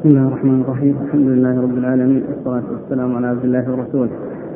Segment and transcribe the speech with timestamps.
[0.00, 0.96] بسم الله الرحمن الرحيم.
[1.04, 2.22] الحمد لله رب العالمين.
[2.28, 4.10] والصلاة والسلام على عبد الله ورسوله.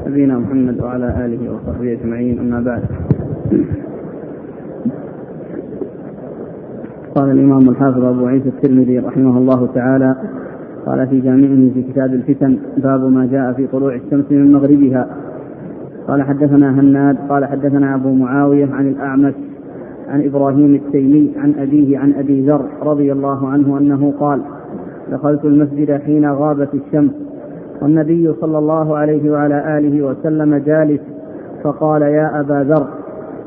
[0.07, 2.39] نبينا محمد وعلى آله وصحبه أجمعين.
[2.39, 2.83] أما بعد.
[7.15, 10.17] قال الإمام الحافظ أبو عيسى الترمذي رحمه الله تعالى
[10.87, 15.09] قال في جامعه في كتاب الفتن باب ما جاء في طلوع الشمس من مغربها.
[16.09, 19.35] قال حدثنا هناد قال حدثنا أبو معاوية عن الأعمش
[20.09, 24.41] عن إبراهيم التيمي عن أبيه عن أبي ذر رضي الله عنه أنه قال
[25.13, 27.13] دخلت المسجد حين غابت الشمس.
[27.83, 31.01] والنبي صلى الله عليه وعلى آله وسلم جالس
[31.65, 32.87] فقال يا أبا ذر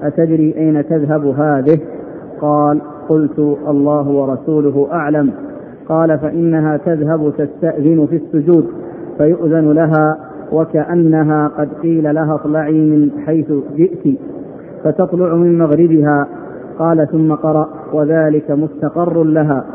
[0.03, 1.79] أتدري أين تذهب هذه
[2.41, 5.31] قال قلت الله ورسوله أعلم.
[5.89, 8.65] قال فإنها تذهب تستأذن في السجود
[9.17, 10.17] فيؤذن لها
[10.51, 14.17] وكأنها قد قيل لها اطلعي من حيث جئت
[14.83, 16.27] فتطلع من مغربها.
[16.79, 19.65] قال ثم قرأ وذلك مستقر لها.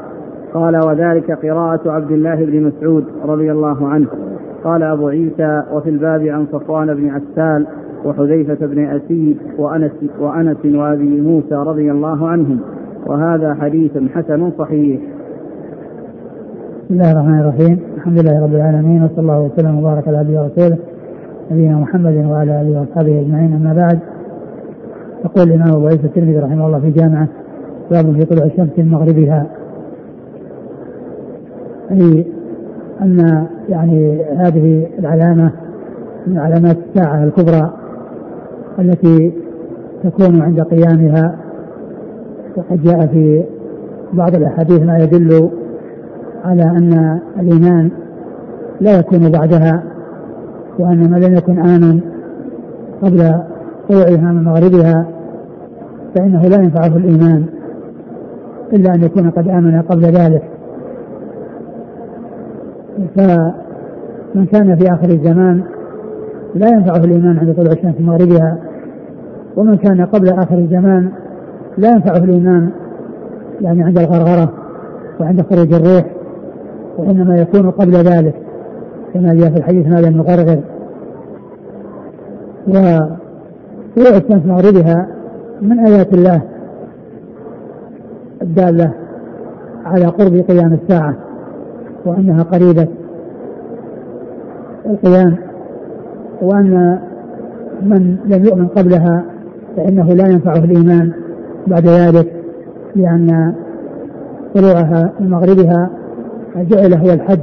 [0.55, 4.06] قال وذلك قراءة عبد الله بن مسعود رضي الله عنه.
[4.65, 7.66] قال أبو عيسى وفي الباب عن صفوان بن عسال
[8.04, 12.59] وحذيفة بن أسيد وأنس, وأنس وأبي موسى رضي الله عنهم.
[13.07, 15.01] وهذا حديث حسن صحيح.
[16.84, 17.79] بسم الله الرحمن الرحيم.
[17.96, 20.79] الحمد لله رب العالمين وصلى الله وسلم وبارك على عبده ورسوله
[21.51, 23.52] نبينا محمد وعلى آله وأصحابه أجمعين.
[23.55, 23.99] أما بعد
[25.24, 27.29] يقول الإمام أبو عيسى الترمذي رحمه الله في جامعة
[27.90, 29.46] باب في طلوع الشمس من مغربها
[31.91, 32.27] اي
[33.02, 35.52] أن يعني هذه العلامة
[36.27, 37.73] من علامات الساعة الكبرى
[38.79, 39.33] التي
[40.05, 41.37] تكون عند قيامها.
[42.57, 43.45] وقد جاء في
[44.13, 45.51] بعض الأحاديث ما يدل
[46.45, 47.91] على أن الإيمان
[48.80, 49.83] لا يكون بعدها
[50.79, 52.01] وأن ما لم يكن آمن
[53.02, 53.35] قبل
[53.89, 55.07] طلوعها من مغربها
[56.15, 57.45] فإنه لا ينفعه الإيمان
[58.73, 60.43] إلا أن يكون قد آمن قبل ذلك.
[63.16, 65.62] فمن كان في آخر الزمان
[66.54, 68.59] لا ينفعه الإيمان عند طلوع الشمس من مغربها
[69.56, 71.11] ومن كان قبل آخر الزمان
[71.78, 72.71] لا ينفعه الإيمان
[73.61, 74.53] يعني عند الغرغرة
[75.21, 76.05] وعند خروج الروح
[76.99, 78.34] وإنما يكون قبل ذلك
[79.15, 80.61] كما جاء في الحديث ماذا نغرغر
[82.69, 85.06] وطلوع الشمس مغربها
[85.62, 86.43] من آيات الله
[88.43, 88.93] الدالة
[89.84, 91.15] على قرب قيام الساعة.
[92.07, 92.89] وأنها قريبة
[94.87, 95.37] القيام
[96.43, 96.99] وأن
[97.83, 99.25] من لم يؤمن قبلها
[99.77, 101.12] فإنه لا ينفعه الإيمان
[101.67, 102.33] بعد ذلك
[102.97, 103.55] لأن
[104.55, 105.91] طلوعها من مغربها
[106.57, 107.41] جعل هو الحد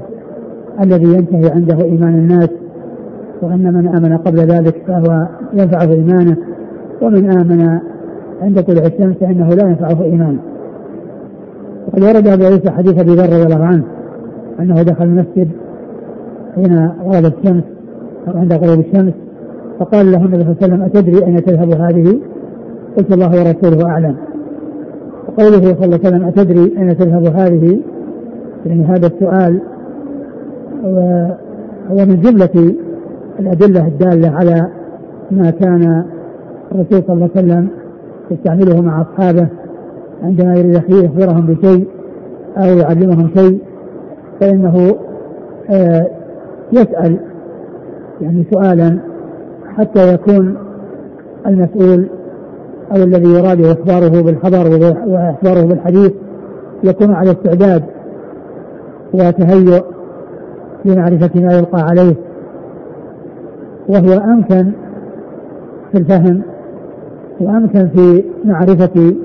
[0.81, 2.49] الذي ينتهي عنده إيمان الناس
[3.41, 6.37] وأن من آمن قبل ذلك فهو ينفعه إيمانه
[7.01, 7.79] ومن آمن
[8.41, 10.39] عند طلوع الشمس فإنه لا ينفعه إيمانه.
[11.87, 13.83] وقد ورد أبو عيسى حديث أبي ذر رضي الله عنه
[14.59, 15.49] أنه دخل المسجد
[16.55, 17.63] حين غربت الشمس
[18.27, 19.13] أو عند غروب الشمس
[19.79, 22.19] فقال له النبي صلى الله عليه وسلم أتدري أين تذهب هذه؟
[22.97, 24.15] قلت الله ورسوله أعلم
[25.27, 27.79] وقوله صلى الله عليه وسلم أتدري أين تذهب هذه؟
[28.65, 29.59] يعني هذا السؤال
[31.91, 32.75] هو من جملة
[33.39, 34.69] الأدلة الدالة على
[35.31, 36.03] ما كان
[36.71, 37.67] الرسول صلى الله عليه وسلم
[38.31, 39.47] يستعمله مع أصحابه
[40.23, 41.87] عندما يريد يخبرهم بشيء
[42.57, 43.59] أو يعلمهم شيء
[44.39, 44.95] فإنه
[45.69, 46.07] آه،
[46.71, 47.17] يسأل
[48.21, 48.99] يعني سؤالا
[49.77, 50.57] حتى يكون
[51.47, 52.09] المسؤول
[52.91, 56.11] أو الذي يراد إخباره بالخبر وإخباره بالحديث
[56.83, 57.83] يكون على استعداد
[59.13, 59.83] وتهيؤ
[60.85, 62.15] لمعرفة ما يلقى عليه.
[63.87, 64.71] وهو أمكن
[65.91, 66.41] في الفهم
[67.39, 69.15] وأمكن في معرفة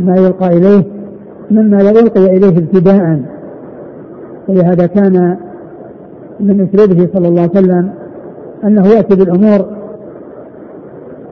[0.00, 0.84] ما يلقى إليه
[1.50, 3.20] مما لا يلقي إليه ابتداء.
[4.48, 5.36] ولهذا كان
[6.40, 7.90] من أسلوبه صلى الله عليه وسلم
[8.64, 9.66] أنه يأتي بالأمور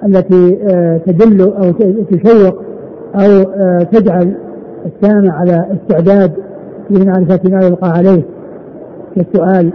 [0.07, 1.73] التي آه، تدل أو
[2.11, 2.63] تشوق
[3.15, 4.35] أو آه، تجعل
[4.87, 6.33] السامع على استعداد
[6.91, 8.23] لمعرفة ما يلقى عليه
[9.17, 9.73] كالسؤال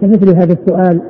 [0.00, 1.00] كمثل هذا السؤال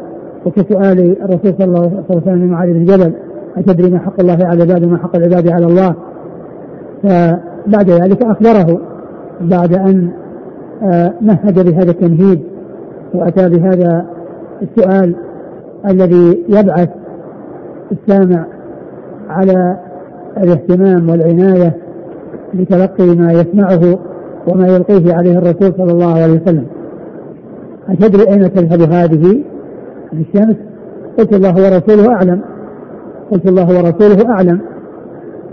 [0.47, 3.13] وكسؤال الرسول صلى الله عليه وسلم لمعاذ بن جبل
[3.57, 5.95] أتدري ما حق الله على العباد وما حق العباد على الله؟
[7.03, 8.81] فبعد ذلك أخبره
[9.41, 10.11] بعد أن
[11.21, 12.41] مهد بهذا التمهيد
[13.15, 14.07] وأتى بهذا
[14.63, 15.15] السؤال
[15.91, 16.89] الذي يبعث
[17.93, 18.47] السامع
[19.29, 19.77] على
[20.37, 21.77] الاهتمام والعناية
[22.55, 23.99] لتلقي ما يسمعه
[24.49, 26.67] وما يلقيه عليه الرسول صلى الله عليه وسلم.
[27.89, 29.43] أتدري أين تذهب هذه؟
[30.13, 30.57] الشمس؟
[31.19, 32.41] قلت الله ورسوله أعلم.
[33.31, 34.61] قلت الله ورسوله أعلم.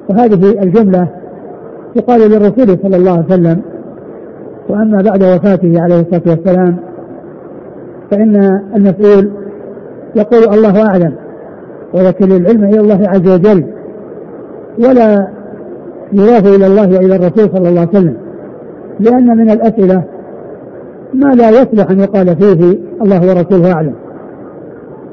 [0.09, 1.07] وهذه الجملة
[1.95, 3.61] يقال للرسول صلى الله عليه وسلم
[4.69, 6.77] وأما بعد وفاته عليه الصلاة والسلام
[8.11, 9.31] فإن المسؤول
[10.15, 11.15] يقول الله أعلم
[11.93, 13.65] ويكل العلم إلى الله عز وجل
[14.79, 15.27] ولا
[16.13, 18.17] يضاف إلى الله وإلى الرسول صلى الله عليه وسلم
[18.99, 20.03] لأن من الأسئلة
[21.13, 23.93] ما لا يصلح أن يقال فيه الله ورسوله أعلم.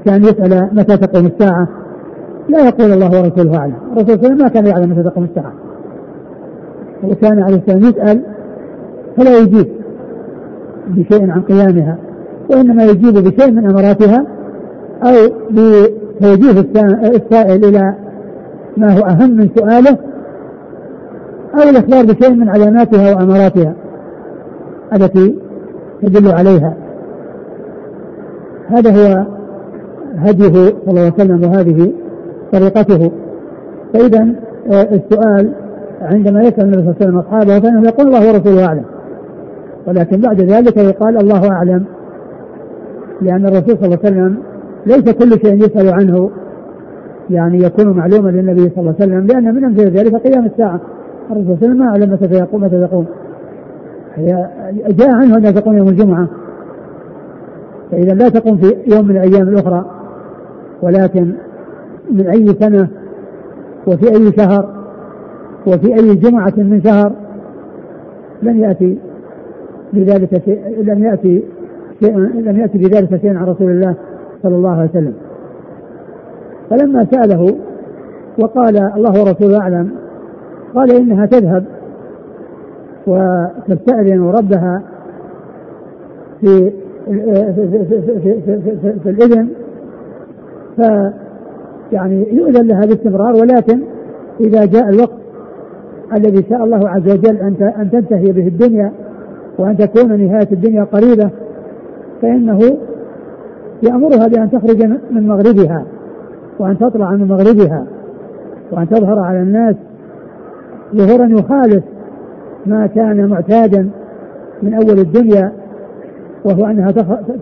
[0.05, 1.69] كان يسأل متى تقوم الساعة
[2.49, 3.75] لا يقول الله ورسوله أعلم.
[3.93, 5.53] الرسول صلى الله عليه وسلم ما كان يعلم متى تقوم الساعة.
[7.05, 8.23] وكان عليه السلام يسأل
[9.21, 9.67] فلا يجيب
[10.87, 11.99] بشيء عن قيامها
[12.51, 14.27] وإنما يجيب بشيء من أمراتها
[15.05, 15.15] أو
[15.51, 16.61] بتوجيه
[17.17, 17.95] السائل إلى
[18.77, 19.99] ما هو أهم من سؤاله
[21.55, 23.75] أو الإخبار بشيء من علاماتها وأماراتها
[24.95, 25.39] التي
[26.03, 26.77] تدل عليها.
[28.69, 29.27] هذا هو
[30.17, 31.93] هديه صلى الله عليه وسلم وهذه
[32.53, 33.13] طريقته.
[33.95, 34.29] فإذا
[34.73, 35.53] آه، السؤال
[36.03, 38.85] عندما يسأل النبي صلى الله عليه وسلم أصحابه فإنه يقول الله ورسوله أعلم.
[39.87, 41.85] ولكن بعد ذلك يقال الله أعلم
[43.23, 44.39] لأن الرسول صلى الله عليه وسلم
[44.87, 46.31] ليس كل شيء يسأل عنه
[47.31, 50.81] يعني يكون معلوما للنبي صلى الله عليه وسلم لأن من أمثلة ذلك قيام الساعة.
[51.31, 53.07] الرسول صلى الله عليه وسلم ما أعلم متى يقوم متى تقوم
[54.89, 56.29] جاء عنه أنها تقوم يوم الجمعة.
[57.91, 59.85] فإذا لا تقوم في يوم من الأيام الأخرى
[60.83, 61.33] ولكن
[62.11, 62.89] من أي سنة
[63.87, 64.81] وفي أي شهر
[65.67, 67.13] وفي أي جمعة من شهر
[68.43, 68.99] لم يأتي
[69.93, 71.43] بذلك شيء لم يأتي
[72.01, 73.95] شيء لم يأتي بذلك شيء عن رسول الله
[74.43, 75.15] صلى الله عليه وسلم.
[76.71, 77.57] فلما سأله
[78.39, 79.91] وقال الله ورسوله أعلم
[80.75, 81.65] قال إنها تذهب
[83.07, 84.83] وتستأذن ربها
[86.41, 86.73] في
[87.07, 88.41] في, في, في,
[88.83, 89.49] في, في, الإذن
[90.77, 90.81] ف
[91.93, 93.81] يعني يؤذن لها باستمرار ولكن
[94.41, 95.21] إذا جاء الوقت
[96.13, 98.93] الذي شاء الله عز وجل أن أن تنتهي به الدنيا
[99.61, 101.31] وأن تكون نهاية الدنيا قريبة
[102.23, 102.59] فإنه
[103.83, 105.85] يأمرها بأن تخرج من مغربها
[106.59, 107.87] وأن تطلع من مغربها
[108.73, 109.77] وأن تظهر على الناس
[110.97, 111.85] ظهورا يخالف
[112.67, 113.91] ما كان معتادا
[114.63, 115.53] من أول الدنيا
[116.45, 116.91] وهو أنها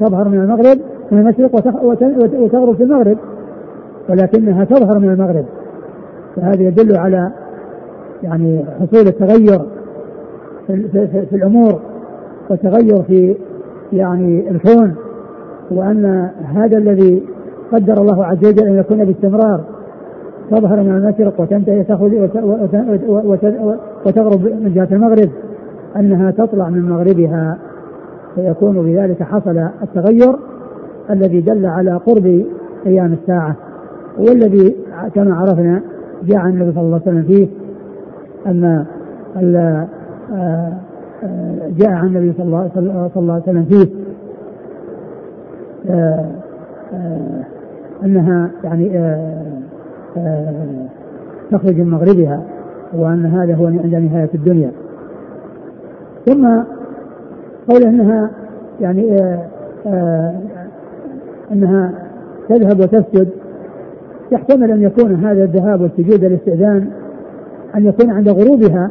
[0.01, 0.79] تظهر من المغرب
[1.13, 1.55] من المشرق
[1.85, 3.19] وتغرب في المغرب
[4.09, 5.45] ولكنها تظهر من المغرب.
[6.37, 7.31] فهذا يدل على
[8.23, 9.61] يعني حصول التغير
[10.67, 10.89] في,
[11.31, 11.81] في, الأمور.
[12.51, 13.37] والتغير في
[13.93, 14.95] يعني الكون
[15.71, 17.23] وأن هذا الذي
[17.73, 19.61] قدر الله عز وجل أن يكون باستمرار
[20.51, 22.13] تظهر من المشرق وتنتهي تخرج
[24.07, 25.31] وتغرب من جهة المغرب
[25.97, 27.59] أنها تطلع من مغربها
[28.35, 30.37] فيكون بذلك حصل التغير
[31.11, 32.45] الذي دل على قرب
[32.85, 33.57] قيام الساعة.
[34.19, 34.77] والذي
[35.15, 35.83] كما عرفنا
[36.25, 37.49] جاء النبي صلى الله عليه وسلم فيه
[38.47, 38.85] أن
[41.79, 43.89] جاء عن النبي صلى الله, صلى الله عليه وسلم فيه
[48.05, 48.89] أنها يعني
[51.51, 52.43] تخرج من مغربها
[52.95, 54.71] وأن هذا هو عند نهاية الدنيا.
[56.27, 56.49] ثم
[57.69, 58.31] قول أنها
[58.81, 59.17] يعني
[61.53, 61.93] أنها
[62.49, 63.29] تذهب وتسجد.
[64.33, 66.91] يحتمل أن يكون هذا الذهاب والسجود الاستئذان
[67.75, 68.91] أن يكون عند غروبها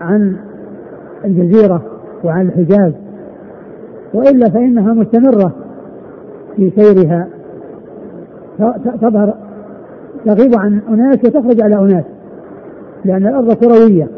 [0.00, 0.36] عن
[1.24, 1.82] الجزيرة
[2.24, 2.92] وعن الحجاز
[4.14, 5.52] وإلا فإنها مستمرة
[6.56, 7.28] في سيرها.
[9.02, 9.34] تظهر
[10.26, 12.04] تغيب عن أناس وتخرج على أناس
[13.04, 14.08] لأن الأرض كروية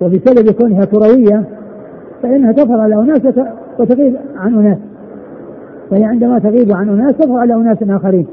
[0.00, 1.44] وبسبب كونها كروية
[2.22, 3.20] فإنها تظهر على أناس
[3.78, 4.78] وتغيب عن أناس.
[5.92, 8.26] وهي عندما تغيب عن أناس تظهر على أناس آخرين.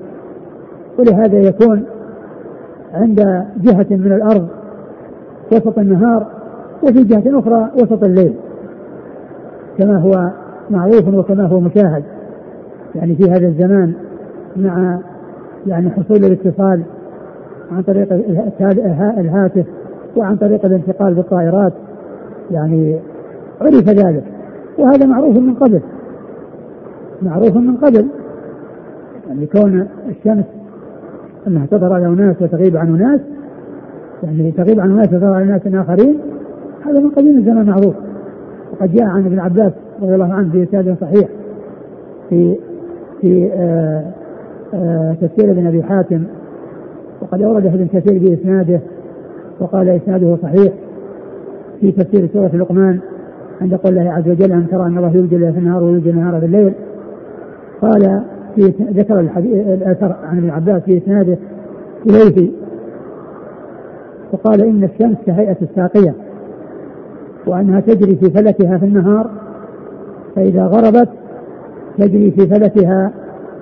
[1.00, 1.86] ولهذا يكون
[2.94, 4.48] عند جهة من الأرض
[5.52, 6.37] وسط النهار
[6.84, 8.34] وفي جهة أخرى وسط الليل.
[9.78, 10.32] كما هو
[10.70, 12.04] معروف وكما هو مشاهد.
[12.96, 13.94] يعني في هذا الزمان
[14.56, 15.00] مع
[15.68, 16.82] يعني حصول الاتصال
[17.72, 18.14] عن طريق
[19.18, 19.66] الهاتف
[20.16, 21.74] وعن طريق الانتقال بالطائرات.
[22.52, 23.00] يعني
[23.62, 24.24] عرف ذلك.
[24.78, 25.82] وهذا معروف من قبل.
[27.22, 28.08] معروف من قبل.
[29.28, 30.46] يعني كون الشمس
[31.48, 33.22] أنها تظهر على أناس وتغيب عن أناس
[34.24, 36.20] يعني تغيب عن أناس وتظهر على ناس آخرين
[36.86, 37.96] هذا من قديم الزمان معروف
[38.72, 41.30] وقد جاء عن ابن عباس رضي الله عنه في إسناد صحيح.
[42.30, 42.56] في
[43.22, 44.04] في آه
[44.74, 46.24] آه تفسير ابن أبي حاتم.
[47.22, 48.80] وقد اورده ابن كثير باسناده
[49.60, 50.74] وقال إسناده صحيح.
[51.82, 53.00] في تفسير سورة لقمان
[53.62, 56.40] عند قول الله عز وجل ان ترى ان الله يولج الليل في النهار ويولج النهار
[56.40, 56.74] في الليل؟
[57.82, 58.22] قال
[58.56, 61.38] في ذكر الأثر عن ابن عباس في إسناده
[62.06, 62.52] إليه.
[64.34, 66.16] وقال إن الشمس كهيئة الساقية.
[67.48, 69.30] وأنها تجري في فلكها في النهار
[70.36, 71.10] فإذا غربت
[71.98, 73.12] تجري في فلكها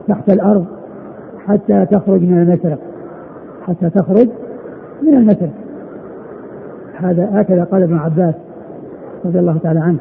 [0.07, 0.65] تحت الأرض
[1.45, 2.79] حتى تخرج من المشرق
[3.67, 4.29] حتى تخرج
[5.01, 5.53] من المشرق.
[6.95, 8.35] هذا هكذا قال ابن عباس
[9.25, 9.97] رضي الله تعالى عنه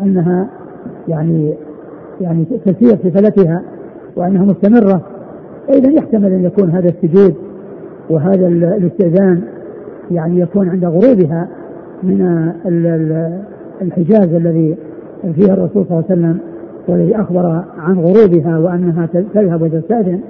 [0.00, 0.48] أنها
[1.08, 1.54] يعني
[2.20, 3.62] يعني تسير في فلكها
[4.16, 5.00] وأنها مستمرة
[5.68, 7.34] إذا يحتمل أن يكون هذا السجود
[8.10, 9.42] وهذا الاستئذان
[10.10, 11.48] يعني يكون عند غروبها
[12.04, 12.52] من
[13.82, 14.76] الحجاز الذي
[15.34, 16.38] فيها الرسول صلى الله عليه وسلم
[16.88, 20.20] والذي أخبر عن غروبها وأنها تذهب وتستاذن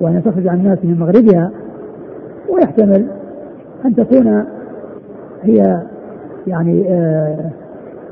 [0.00, 1.50] وأن تخرج عن الناس من مغربها
[2.50, 3.06] ويحتمل
[3.84, 4.44] أن تكون
[5.42, 5.82] هي
[6.46, 7.50] يعني آآ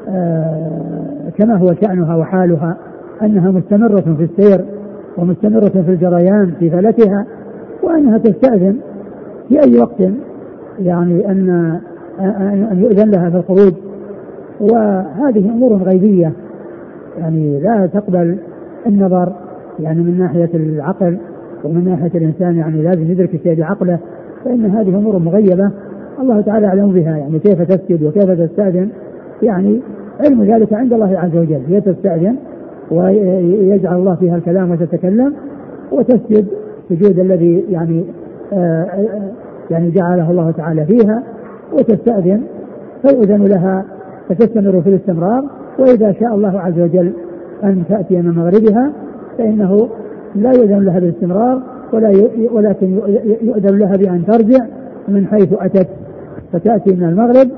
[0.09, 2.77] آآ كما هو شأنها وحالها
[3.23, 4.65] أنها مستمرة في السير
[5.19, 7.27] ومستمرة في الجريان في فلكها
[7.83, 8.77] وأنها تستأذن
[9.49, 10.01] في أي وقت
[10.79, 11.81] يعني أن
[12.21, 13.73] أن يؤذن لها في الخروج.
[14.61, 16.33] وهذه أمور غيبية.
[17.19, 18.37] يعني لا تقبل
[18.87, 19.33] النظر
[19.81, 21.19] يعني من ناحية العقل
[21.65, 23.99] ومن ناحية الإنسان يعني لازم يدرك الشيء بعقله.
[24.45, 25.71] فإن هذه أمور مغيبة
[26.21, 27.17] الله تعالى أعلم بها.
[27.17, 28.89] يعني كيف تسجد وكيف تستأذن.
[29.43, 29.81] يعني
[30.21, 31.61] علم ذلك عند الله عز وجل.
[31.69, 32.37] هي تستأذن
[32.91, 35.35] ويجعل الله فيها الكلام وتتكلم
[35.93, 36.47] وتسجد
[36.89, 38.05] سجود الذي يعني
[38.53, 38.87] آه
[39.71, 41.23] يعني جعله الله تعالى فيها.
[41.73, 42.43] وتستأذن
[43.03, 43.85] فيؤذن لها
[44.29, 45.45] فتستمر في الاستمرار
[45.79, 47.13] وإذا شاء الله عز وجل
[47.65, 48.93] أن تأتي من مغربها
[49.39, 49.89] فإنه
[50.35, 51.63] لا يؤذن لها بالاستمرار
[51.93, 52.13] ولا
[52.53, 53.01] ولكن
[53.43, 54.67] يؤذن لها بأن ترجع
[55.09, 55.89] من حيث أتت
[56.53, 57.51] فتأتي من المغرب.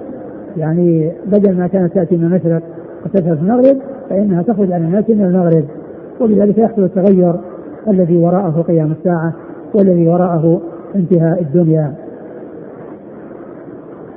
[0.56, 2.62] يعني بدل ما كانت تأتي من المشرق
[3.04, 3.76] وتذهب في المغرب
[4.10, 5.64] فإنها تخرج على الناس من المغرب.
[6.20, 7.34] وبذلك يحصل التغير
[7.88, 9.32] الذي وراءه قيام الساعة
[9.74, 10.60] والذي وراءه
[10.94, 11.94] انتهاء الدنيا.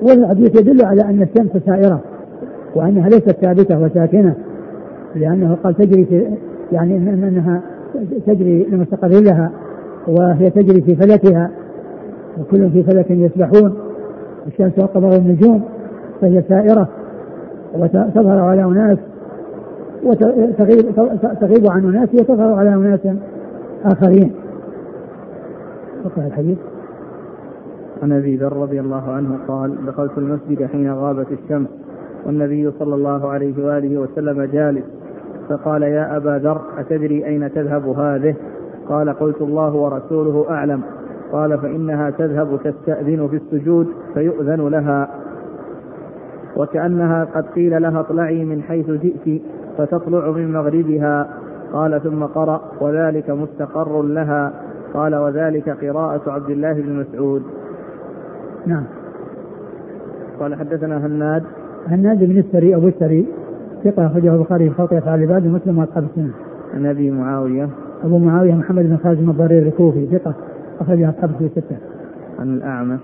[0.02, 2.02] والحديث يدل على أن الشمس سائرة
[2.76, 4.36] وأنها ليست ثابتة وساكنة
[5.16, 6.38] لأنه قال تجري في
[6.72, 7.62] يعني أنها
[8.28, 9.52] تجري لمستقر لها
[10.08, 11.52] وهي تجري في فلكها
[12.40, 13.74] وكل في فلك يسبحون
[14.48, 15.62] الشمس والقمر والنجوم
[16.22, 16.90] فهي سائرة
[17.76, 18.98] وتظهر على أناس
[20.04, 20.96] وتغيب
[21.42, 23.00] تغيب عن أناس وتظهر على أناس
[23.86, 24.32] آخرين.
[26.06, 26.58] وقع الحديث.
[28.04, 31.70] عن أبي ذر رضي الله عنه قال دخلت المسجد حين غابت الشمس
[32.26, 34.86] والنبي صلى الله عليه وآله وسلم جالس
[35.50, 38.36] فقال يا أبا ذر أتدري أين تذهب هذه؟
[38.90, 40.82] قال قلت الله ورسوله أعلم.
[41.32, 45.10] قال فإنها تذهب تستأذن في السجود فيؤذن لها.
[46.56, 49.42] وكأنها قد قيل لها اطلعي من حيث جئت
[49.78, 51.30] فتطلع من مغربها.
[51.74, 54.54] قال ثم قرأ وذلك مستقر لها.
[54.94, 57.44] قال وذلك قراءة عبد الله بن مسعود.
[58.68, 58.84] نعم.
[60.40, 61.44] قال حدثنا هناد.
[61.88, 63.26] هناد بن السري أبو السري.
[63.84, 66.32] ثقة أخرجه البخاري في خلق أفعال العباد ومسلم وأصحاب السنة.
[66.74, 67.70] عن أبي معاوية.
[68.04, 70.34] أبو معاوية محمد بن خالد الضرير الكوفي ثقة
[70.80, 71.78] أخرجه أصحاب السنة الستة.
[72.40, 73.00] عن الأعمش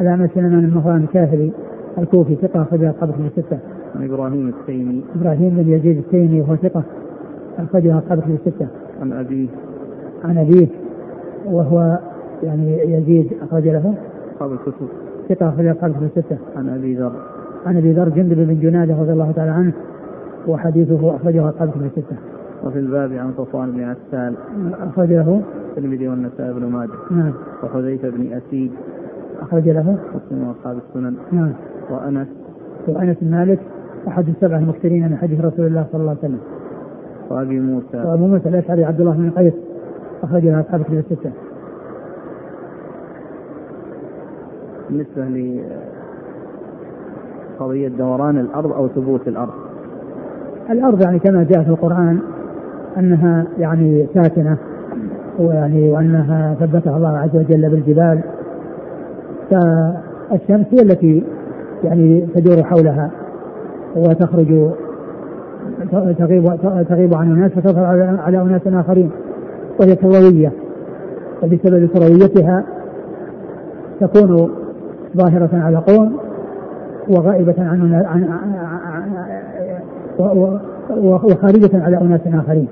[0.00, 1.52] الأعمش سليمان بن مهران الكاهلي
[1.98, 3.58] الكوفي ثقة أخرجه أصحاب السنة الستة.
[3.96, 6.82] عن إبراهيم التيمي إبراهيم بن يزيد التيمي وهو ثقة
[7.58, 8.66] أخرجه أصحاب الكتب الستة.
[9.00, 9.48] عن أبيه.
[10.24, 10.68] عن أبيه
[11.46, 11.98] وهو
[12.42, 13.94] يعني يزيد أخرج له.
[14.44, 14.88] أصحاب الكتب.
[15.28, 16.38] ثقة أخرج أصحاب الكتب الستة.
[16.56, 17.12] عن أبي ذر.
[17.66, 19.72] عن أبي ذر جندب بن جنادة رضي الله تعالى عنه
[20.48, 22.16] وحديثه أخرجه أصحاب الكتب الستة.
[22.64, 24.34] وفي الباب عن صفوان بن عسال.
[24.82, 26.90] أخرج له الترمذي والنسائي بن ماجه.
[27.10, 27.32] نعم.
[27.62, 28.70] وحذيفة بن أسيد
[29.40, 29.98] أخرج له.
[30.14, 31.14] مسلم وأصحاب السنن.
[31.32, 31.52] نعم.
[31.90, 32.28] وأنس.
[32.88, 33.58] وأنس بن مالك
[34.08, 36.40] أحد السبعة المكثرين من حديث رسول الله صلى الله عليه وسلم.
[37.30, 37.96] وأبي موسى.
[37.96, 39.54] وأبو موسى الأشعري عبد الله بن قيس
[40.22, 41.30] أخرج له أصحاب الكتب الستة.
[44.90, 45.24] بالنسبة
[47.58, 49.52] لقضية دوران الأرض أو ثبوت الأرض؟
[50.70, 52.18] الأرض يعني كما جاء في القرآن
[52.98, 54.56] أنها يعني ساكنة
[55.38, 58.20] ويعني وأنها ثبتها الله عز وجل بالجبال.
[59.50, 61.24] فالشمس هي التي
[61.84, 63.10] يعني تدور حولها
[63.96, 64.70] وتخرج
[66.18, 66.56] تغيب
[66.88, 67.84] تغيب عن الناس وتظهر
[68.18, 69.10] على أناس آخرين
[69.80, 70.52] وهي كرويه
[71.42, 72.64] وبسبب كرويتها
[74.00, 74.50] تكون
[75.16, 76.16] ظاهرة على قوم
[77.08, 78.28] وغائبة عن عن
[80.90, 82.68] وخارجة على أناس آخرين.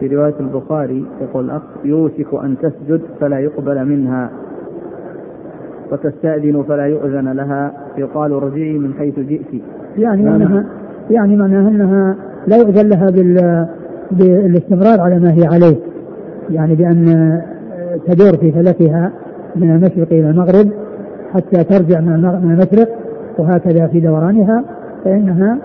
[0.00, 4.30] في رواية البخاري يقول الأخ يوشك أن تسجد فلا يقبل منها
[5.92, 9.62] وتستأذن فلا يؤذن لها يقال ارجعي من حيث جئت
[9.98, 10.64] يعني أنها
[11.10, 13.66] يعني معناها أنها لا يؤذن لها بال
[14.10, 15.76] بالاستمرار على ما هي عليه
[16.50, 17.40] يعني بأن
[18.06, 19.12] تدور في فلكها
[19.56, 20.70] من المشرق إلى المغرب
[21.34, 22.88] حتى ترجع من المشرق
[23.38, 24.64] وهكذا في دورانها
[25.04, 25.58] فإنها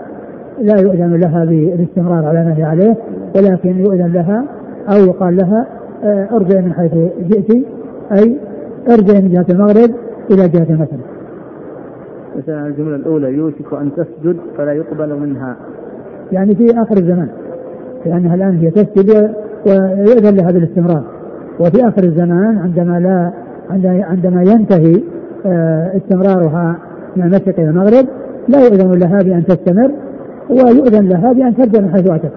[0.60, 2.96] لا يؤذن لها بالاستمرار على ما هي عليه
[3.36, 4.44] ولكن يؤذن لها
[4.88, 5.66] أو يقال لها
[6.04, 6.92] آه، ارجع من حيث
[7.28, 7.50] جئت
[8.12, 8.36] أي
[8.90, 9.94] ارجع من جهة المغرب
[10.30, 10.98] إلى جهة المشرق.
[12.38, 15.56] مثلا الجملة الأولى يوشك أن تسجد فلا يقبل منها.
[16.32, 17.28] يعني في آخر الزمان
[18.06, 19.34] لأنها الآن هي تسجد
[19.66, 21.02] ويؤذن لها بالاستمرار.
[21.60, 23.32] وفي آخر الزمان عندما لا
[23.84, 25.02] عندما ينتهي
[25.46, 26.76] آه، استمرارها
[27.16, 28.06] من المشرق إلى المغرب
[28.48, 29.90] لا يؤذن لها بأن تستمر
[30.50, 32.32] ويؤذن لها بأن ترجع من حيث أتت.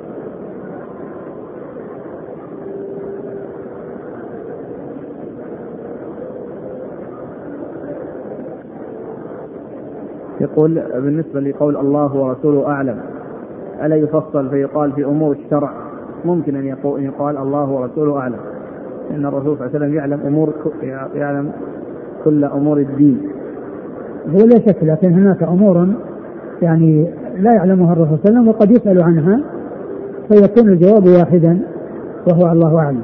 [10.42, 13.00] يقول بالنسبة لقول الله ورسوله أعلم
[13.84, 15.74] ألا يفصل فيقال في أمور الشرع
[16.26, 18.53] ممكن أن يقال الله ورسوله أعلم.
[19.12, 20.54] إن الرسول صلى الله عليه وسلم يعلم أمور
[21.16, 21.52] يعلم
[22.24, 23.22] كل أمور الدين.
[24.28, 25.88] هو لا شك لكن هناك أمور
[26.62, 27.08] يعني
[27.38, 29.40] لا يعلمها الرسول صلى الله عليه وسلم وقد يسأل عنها
[30.30, 31.60] فيكون الجواب واحدا
[32.28, 33.02] وهو الله أعلم.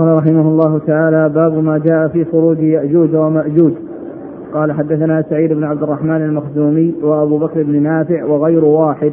[0.00, 3.72] قال رحمه الله تعالى باب ما جاء في خروج يأجوج ومأجوج.
[4.52, 9.12] قال حدثنا سعيد بن عبد الرحمن المخزومي وأبو بكر بن نافع وغير واحد.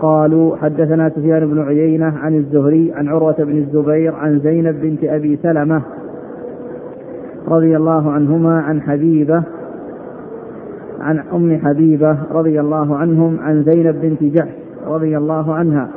[0.00, 5.38] قالوا حدثنا سفيان بن عيينة عن الزهري عن عروة بن الزبير عن زينب بنت أبي
[5.42, 5.82] سلمة
[7.48, 9.42] رضي الله عنهما عن حبيبة
[11.00, 14.54] عن أم حبيبة رضي الله عنهم عن زينب بنت جحش
[14.86, 15.88] رضي الله عنها.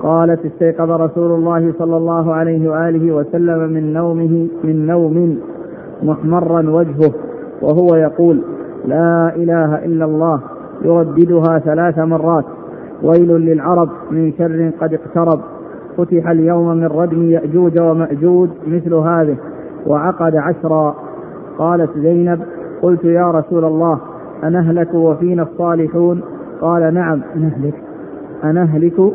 [0.00, 5.38] قالت استيقظ رسول الله صلى الله عليه وآله وسلم من نومه من نوم
[6.02, 7.12] محمرا وجهه
[7.62, 8.42] وهو يقول
[8.86, 10.40] لا إله إلا الله
[10.84, 12.44] يرددها ثلاث مرات
[13.02, 15.40] ويل للعرب من شر قد اقترب
[15.96, 19.36] فتح اليوم من ردم يأجوج ومأجوج مثل هذه
[19.86, 20.96] وعقد عشرا.
[21.58, 22.40] قالت زينب
[22.82, 23.98] قلت يا رسول الله
[24.44, 26.22] أنهلك وفينا الصالحون؟
[26.60, 27.74] قال نعم نهلك
[28.44, 29.12] أنهلك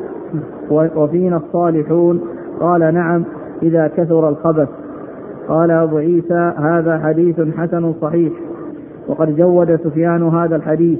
[0.71, 2.21] وفينا الصالحون.
[2.59, 3.23] قال نعم
[3.63, 4.69] إذا كثر الخبث.
[5.47, 8.33] قال أبو عيسى هذا حديث حسن صحيح.
[9.07, 10.99] وقد جود سفيان هذا الحديث.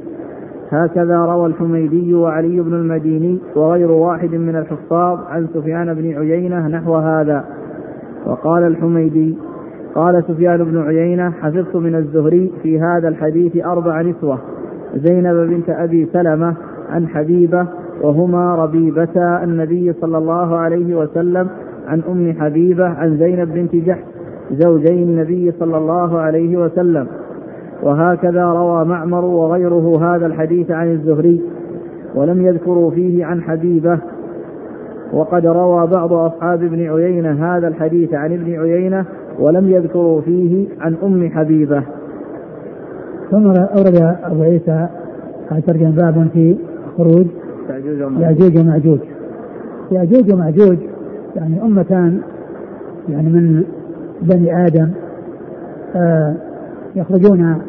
[0.69, 6.95] هكذا روى الحميدي وعلي بن المديني وغير واحد من الحفاظ عن سفيان بن عيينة نحو
[6.95, 7.43] هذا.
[8.25, 9.37] وقال الحميدي
[9.95, 14.39] قال سفيان بن عيينة حفظت من الزهري في هذا الحديث أربع نسوة.
[14.95, 16.53] زينب بنت أبي سلمة
[16.89, 17.67] عن حبيبة
[18.01, 21.47] وهما ربيبتا النبي صلى الله عليه وسلم
[21.87, 24.03] عن أم حبيبة عن زينب بنت جحش
[24.51, 27.07] زوجي النبي صلى الله عليه وسلم.
[27.83, 31.41] وهكذا روى معمر وغيره هذا الحديث عن الزهري
[32.15, 33.99] ولم يذكروا فيه عن حبيبة.
[35.13, 39.05] وقد روى بعض أصحاب ابن عيينة هذا الحديث عن ابن عيينة
[39.39, 41.83] ولم يذكروا فيه عن أم حبيبة.
[43.31, 44.87] ثم أورد أبو عيسى
[45.67, 46.57] ترجم باب في
[46.97, 47.27] خروج
[48.19, 48.99] يأجوج ومأجوج
[49.91, 50.77] يأجوج ومأجوج
[51.35, 52.21] يعني أمتان
[53.09, 53.63] يعني من
[54.21, 54.89] بني آدم
[55.95, 56.35] آه
[56.95, 57.61] يخرجون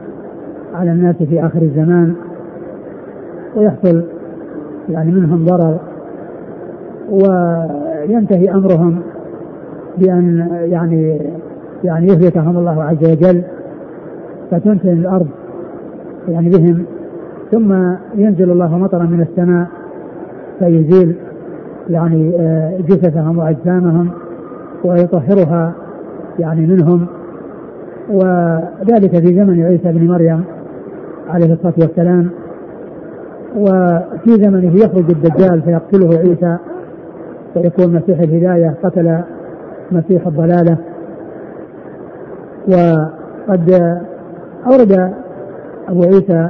[0.74, 2.14] على الناس في آخر الزمان
[3.56, 4.04] ويحصل
[4.88, 5.78] يعني منهم ضرر
[7.10, 9.00] وينتهي أمرهم
[9.98, 11.18] بأن يعني
[11.84, 13.42] يعني يهلكهم الله عز وجل
[14.50, 15.28] فتنتهي الأرض
[16.28, 16.84] يعني بهم
[17.50, 17.72] ثم
[18.14, 19.66] ينزل الله مطرا من السماء
[20.58, 21.16] فيزيل
[21.90, 24.10] يعني آه، جثثهم وأجسامهم
[24.84, 25.72] ويطهرها
[26.38, 27.06] يعني منهم.
[28.10, 30.44] وذلك في زمن عيسى بن مريم
[31.28, 32.30] عليه الصلاة والسلام.
[33.56, 36.56] وفي زمنه يخرج الدجال فيقتله عيسى
[37.56, 39.20] ويكون مسيح الهداية قتل
[39.92, 40.76] مسيح الضلالة.
[42.68, 43.70] وقد
[44.66, 45.12] أورد
[45.88, 46.48] أبو عيسى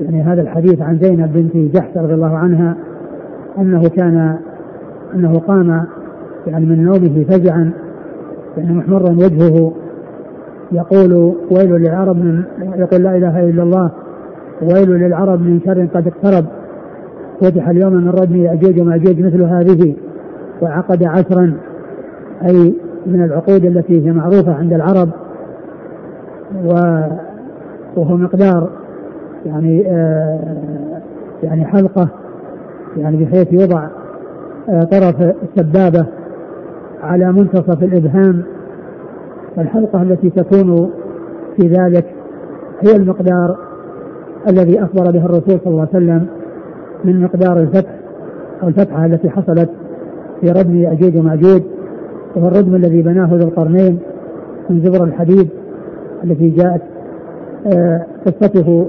[0.00, 2.76] يعني هذا الحديث عن زينب بنت جحش رضي الله عنها.
[3.58, 4.38] أنه كان
[5.14, 5.84] أنه قام
[6.46, 7.72] يعني من نومه فزعا
[8.56, 9.72] يعني محمرا وجهه
[10.72, 11.12] يقول
[11.50, 12.42] ويل للعرب من
[12.78, 13.90] يقول لا إله إلا الله
[14.62, 16.44] ويل للعرب من شر قد اقترب.
[17.40, 19.94] فتح اليوم من ردم ياجوج وماجوج مثل هذه
[20.62, 21.54] وعقد عشرا
[22.44, 22.74] أي
[23.06, 25.08] من العقود التي هي معروفة عند العرب
[27.96, 28.70] وهو مقدار
[29.46, 31.00] يعني آه
[31.42, 32.08] يعني حلقة
[32.98, 33.88] يعني بحيث يوضع
[34.68, 36.06] آه، طرف السبابة
[37.02, 38.42] على منتصف الإبهام.
[39.58, 40.90] الحلقة التي تكون
[41.56, 42.04] في ذلك
[42.80, 43.56] هي المقدار
[44.48, 46.26] الذي أخبر به الرسول صلى الله عليه وسلم
[47.04, 47.90] من مقدار الفتح
[48.62, 49.70] أو الفتحة التي حصلت
[50.40, 51.62] في ردم يأجوج ومأجوج
[52.36, 53.98] وهو الردم الذي بناه ذو القرنين
[54.70, 55.48] من زبر الحديد
[56.24, 56.82] التي جاءت
[57.66, 58.88] آه، قصته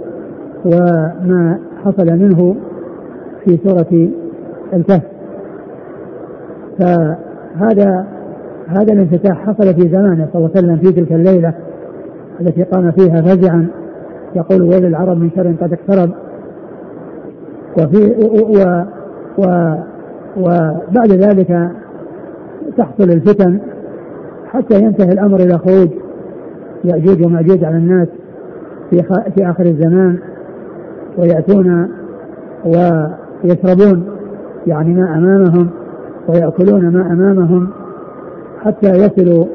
[0.66, 2.56] وما حصل منه.
[3.46, 4.10] في سورة
[4.74, 5.04] الكهف
[6.80, 8.06] فهذا
[8.68, 11.54] هذا الانفتاح حصل في زمانه صلى الله عليه وسلم في تلك الليلة
[12.42, 13.68] التي قام فيها فزعا.
[14.36, 16.12] يقول ويل العرب من شر قد اقترب.
[17.78, 18.84] وفي و
[19.38, 19.76] و
[20.38, 21.72] وبعد ذلك
[22.78, 23.60] تحصل الفتن
[24.46, 25.90] حتى ينتهي الأمر إلى خروج
[26.84, 28.08] يأجوج ومأجوج على الناس
[28.90, 28.98] في
[29.38, 30.18] في آخر الزمان.
[31.18, 31.90] ويأتون
[33.44, 34.04] ويشربون
[34.68, 35.70] يعني ما أمامهم
[36.28, 37.70] ويأكلون ما أمامهم
[38.62, 39.46] حتى يصلوا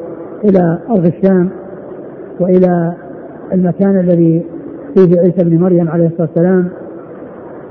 [0.44, 1.48] إلى أرض الشام
[2.40, 2.92] وإلى
[3.52, 4.44] المكان الذي
[4.94, 6.68] فيه عيسى بن مريم عليه الصلاة والسلام.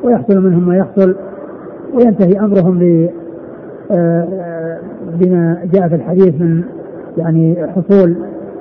[0.04, 1.16] ويحصل منهم ما يحصل
[1.94, 3.10] وينتهي أمرهم ب
[3.92, 4.80] آه،
[5.20, 6.64] بما جاء في الحديث من
[7.18, 8.16] يعني حصول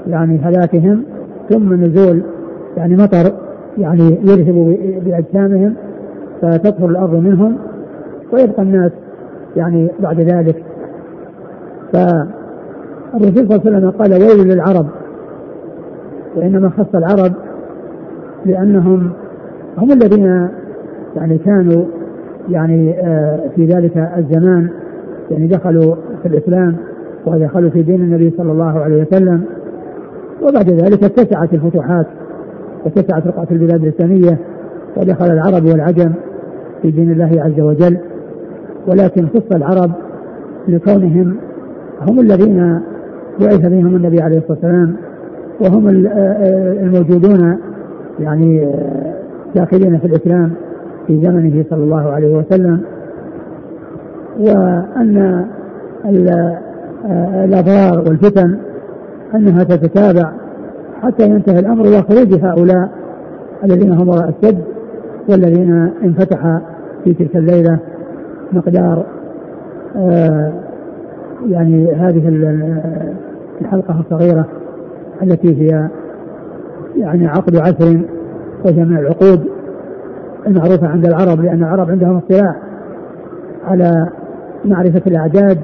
[0.07, 1.03] يعني هلاكهم
[1.51, 2.23] ثم نزول
[2.77, 3.33] يعني مطر
[3.79, 5.75] يعني يذهب بأجسامهم
[6.43, 7.59] فتطهر الأرض منهم
[8.33, 8.93] ويبقى الناس
[9.57, 10.65] يعني بعد ذلك.
[11.93, 14.87] فالرسول صلى الله عليه وسلم قال ويل للعرب
[16.37, 17.33] وإنما خص العرب
[18.47, 19.11] لأنهم
[19.79, 20.49] هم الذين
[21.17, 21.85] يعني كانوا
[22.51, 24.69] يعني آه، في ذلك الزمان
[25.31, 26.77] يعني دخلوا في الإسلام
[27.27, 29.45] ودخلوا في دين النبي صلى الله عليه وسلم.
[30.43, 32.07] وبعد ذلك اتسعت الفتوحات
[32.85, 34.39] واتسعت رقعة البلاد الإسلامية
[34.97, 36.13] ودخل العرب والعجم.
[36.83, 37.99] في دين الله عز وجل
[38.87, 39.91] ولكن خص العرب
[40.69, 41.37] لكونهم
[42.09, 42.81] هم الذين
[43.41, 44.97] بعث بهم النبي عليه الصلاة والسلام
[45.61, 45.89] وهم
[46.83, 47.59] الموجودون
[48.21, 48.69] يعني
[49.55, 50.53] داخلين في الإسلام
[51.07, 52.81] في زمنه صلى الله عليه وسلم.
[54.41, 55.47] وأن
[57.45, 58.59] الأضرار والفتن
[59.35, 60.33] أنها تتتابع
[61.03, 62.91] حتى ينتهي الأمر إلى خروج هؤلاء
[63.65, 64.59] الذين هم وراء السد.
[65.29, 66.61] والذين انفتح
[67.05, 67.79] في تلك الليلة
[68.53, 69.07] مقدار
[69.97, 70.53] آه
[71.49, 72.29] يعني هذه
[73.61, 74.47] الحلقة الصغيرة
[75.23, 75.89] التي هي
[76.97, 78.01] يعني عقد عسر
[78.65, 79.41] وجمع العقود
[80.47, 82.57] المعروفة عند العرب لأن العرب عندهم اطلاع
[83.65, 84.09] على
[84.65, 85.59] معرفة الأعداد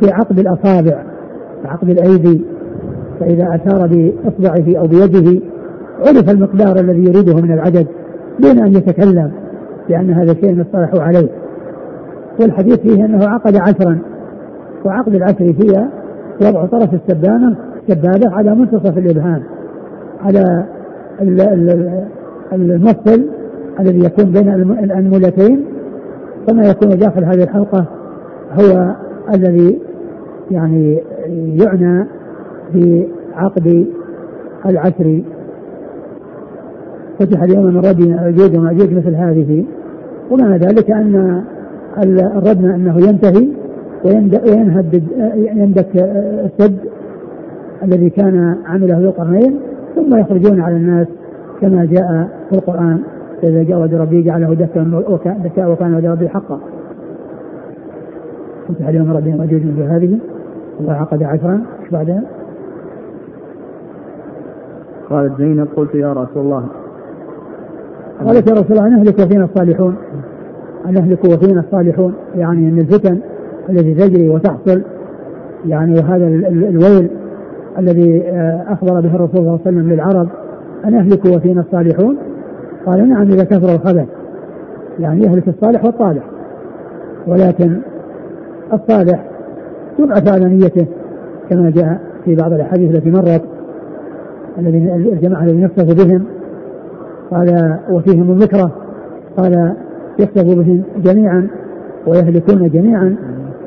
[0.00, 1.02] في عقد الأصابع
[1.64, 2.44] عقد الأيدي
[3.20, 5.40] فإذا أشار بإصبعه أو بيده
[5.98, 7.86] عرف المقدار الذي يريده من العدد.
[8.38, 9.30] دون أن يتكلم
[9.88, 11.28] لأن هذا شيء اصطلحوا عليه.
[12.40, 13.98] والحديث فيه أنه عقد عشرا
[14.84, 15.88] وعقد العشر هي
[16.42, 17.56] وضع طرف السبانة
[17.88, 19.42] السبابة على منتصف الإبهام
[20.22, 20.66] على
[22.52, 23.26] المفصل
[23.80, 24.48] الذي يكون بين
[24.84, 25.64] الأنملتين.
[26.46, 27.84] كما يكون داخل هذه الحلقة
[28.52, 28.94] هو
[29.34, 29.78] الذي
[30.50, 31.02] يعني
[31.62, 32.06] يعنى
[32.74, 33.86] بعقد
[34.66, 35.22] العشر
[37.18, 39.64] فتح اليوم من ردم أجوج ومأجوج مثل هذه.
[40.30, 41.42] ومعنى ذلك أن
[42.36, 43.48] الردم أنه ينتهي
[44.04, 45.02] وينهد
[45.34, 45.96] يندك
[46.44, 46.78] السد
[47.82, 49.60] الذي كان عمله ذو القرنين
[49.94, 51.06] ثم يخرجون على الناس
[51.60, 53.02] كما جاء في القرآن.
[53.42, 56.60] فإذا جاء وعد ربي جعله دكا وكان وعد ربي حقا.
[58.68, 60.18] فتح اليوم ربي وأجوج مثل هذه.
[60.84, 61.62] وعقد عشرا.
[61.82, 62.22] إيش بعدها؟
[65.10, 66.64] قالت زينب قلت يا رسول الله.
[68.24, 69.96] قالت يا رسول الله نهلك وفينا الصالحون.
[70.90, 72.14] نهلك وفينا الصالحون.
[72.34, 73.18] يعني إن الفتن
[73.68, 74.82] التي تجري وتحصل
[75.66, 77.10] يعني وهذا الويل
[77.78, 80.28] الذي آه، أخبر به الرسول صلى الله عليه وسلم للعرب
[80.84, 82.16] أن اهلك وفينا الصالحون.
[82.86, 84.06] قال نعم إذا كثر الخبث
[84.98, 86.24] يعني يهلك الصالح والطالح.
[87.26, 87.76] ولكن
[88.72, 89.24] الصالح
[89.98, 90.86] يبعث على نيته
[91.50, 93.42] كما جاء في بعض الأحاديث التي مرت
[94.58, 96.35] الذين الجماعة الذين يخسف بهم.
[97.30, 98.70] قال وفيهم الذكرى
[99.36, 99.74] قال
[100.18, 101.48] يخسف بهم جميعا
[102.06, 103.16] ويهلكون جميعا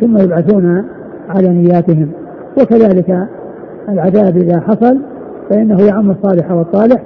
[0.02, 0.86] ثم يبعثون
[1.30, 2.10] على نياتهم.
[2.62, 3.28] وكذلك
[3.90, 5.00] العذاب إذا حصل
[5.50, 7.04] فإنه يعم الصالح والطالح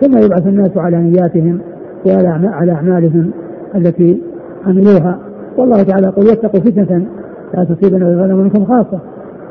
[0.00, 1.60] ثم يبعث الناس على نياتهم
[2.06, 3.30] وعلى على أعمالهم
[3.74, 4.22] التي
[4.66, 5.18] عملوها.
[5.58, 7.06] والله تعالى يقول واتقوا فتنة
[7.54, 9.00] لا تصيبن الظلم منكم خاصة.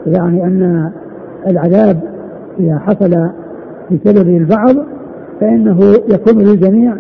[0.06, 0.92] يعني أن
[1.48, 2.00] العذاب
[2.60, 3.30] إذا حصل
[3.92, 4.76] بسبب البعض
[5.42, 6.96] فإنه يكون للجميع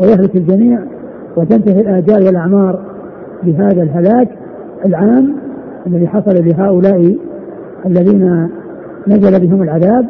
[0.00, 0.78] ويهلك الجميع
[1.36, 2.80] وتنتهي الآجال والأعمار
[3.42, 4.28] بهذا الهلاك
[4.86, 5.34] العام
[5.86, 7.16] الذي حصل لهؤلاء
[7.86, 8.48] الذين
[9.08, 10.06] نزل بهم العذاب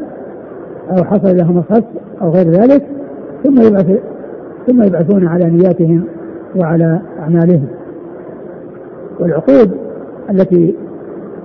[0.90, 1.84] أو حصل لهم الخس
[2.22, 2.86] أو غير ذلك
[3.44, 3.98] ثم يبعث
[4.66, 6.04] ثم يبعثون على نياتهم
[6.56, 7.66] وعلى أعمالهم.
[9.20, 9.70] والعقود
[10.30, 10.74] التي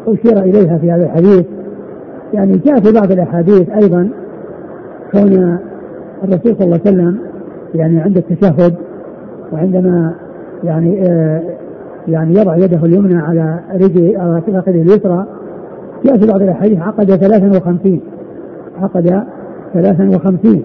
[0.08, 1.46] أشير إليها في هذا الحديث
[2.34, 4.10] يعني جاء في بعض الأحاديث أيضا
[5.12, 5.58] كون
[6.24, 7.18] الرسول صلى الله عليه وسلم
[7.76, 8.76] يعني عند التشهد
[9.54, 10.16] وعندما
[10.64, 11.42] يعني آه
[12.08, 15.26] يعني يضع يده اليمنى على رجل على فخذه اليسرى
[16.06, 18.00] جاء في بعض الأحاديث عقد 53
[18.82, 19.24] عقد
[19.74, 20.64] 53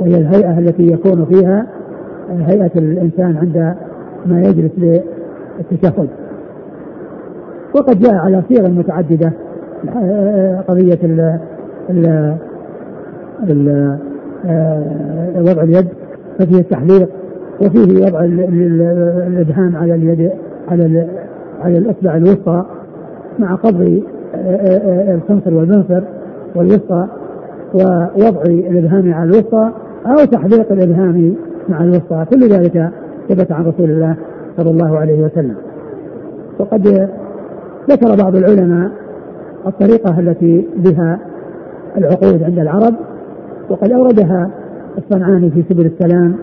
[0.00, 1.66] وهي الهيئة التي يكون فيها
[2.30, 3.74] هيئة الإنسان عند
[4.26, 6.08] ما يجلس للتشهد.
[7.74, 9.32] وقد جاء على صيغ متعددة
[10.68, 11.38] قضية ال
[13.50, 13.98] ال
[15.36, 15.86] وضع اليد
[16.38, 17.08] ففيه التحليق
[17.62, 18.20] وفيه وضع
[19.26, 20.30] الابهام على اليد
[20.68, 21.08] على
[21.62, 22.64] على الأصبع الوسطى
[23.38, 24.02] مع قبض
[25.14, 26.02] الخنصر والبنصر
[26.54, 27.08] والوسطى
[27.74, 29.70] ووضع الابهام على الوسطى
[30.06, 31.34] أو تحليق الابهام
[31.68, 32.26] مع الوسطى.
[32.30, 32.90] كل ذلك
[33.28, 34.16] ثبت عن رسول الله
[34.56, 35.54] صلى الله عليه وسلم.
[36.58, 37.08] وقد
[37.90, 38.90] ذكر بعض العلماء
[39.66, 41.18] الطريقة التي بها
[41.96, 42.94] العقود عند العرب
[43.70, 44.50] وقد أوردها
[44.98, 46.36] الصنعاني في سبل السلام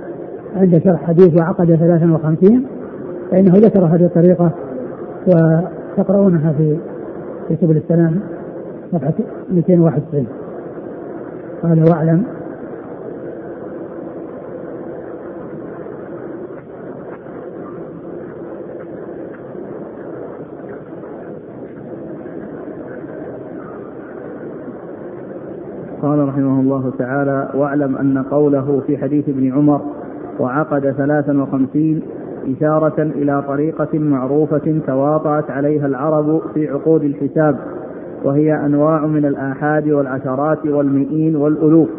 [0.56, 2.66] عند شرح حديث وعقد 53
[3.32, 4.52] فإنه ذكر هذه الطريقة
[5.28, 6.78] وتقرؤونها في
[7.48, 8.20] في سبل السلام
[8.92, 9.14] صفحة
[9.52, 10.26] 291
[11.64, 12.24] قال وأعلم
[26.14, 29.82] قال رحمه الله تعالى واعلم أن قوله في حديث ابن عمر
[30.40, 32.02] وعقد ثلاثا وخمسين
[32.58, 37.60] إشارة إلى طريقة معروفة تواطأت عليها العرب في عقود الحساب
[38.24, 41.90] وهي أنواع من الآحاد والعشرات والمئين والألوف.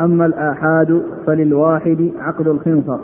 [0.00, 2.98] أما الآحاد فللواحد عقد الخنصر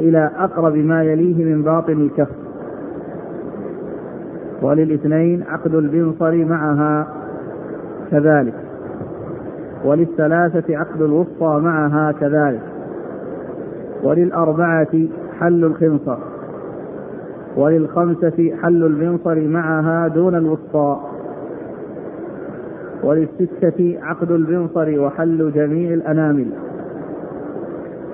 [0.00, 2.30] إلى أقرب ما يليه من باطن الكف
[4.62, 7.06] وللاثنين عقد البنصر معها
[8.10, 8.69] كذلك.
[9.84, 12.62] وللثلاثة عقد الوسطى معها كذلك.
[14.02, 16.18] وللأربعة حل الخنصر.
[17.56, 21.00] وللخمسة حل البنصر معها دون الوسطى.
[23.04, 26.46] وللستة عقد البنصر وحل جميع الأنامل.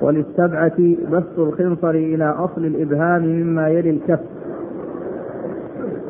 [0.01, 4.36] وللسبعة بسط الخنصر إلى أصل الإبهام مما يلي الكف.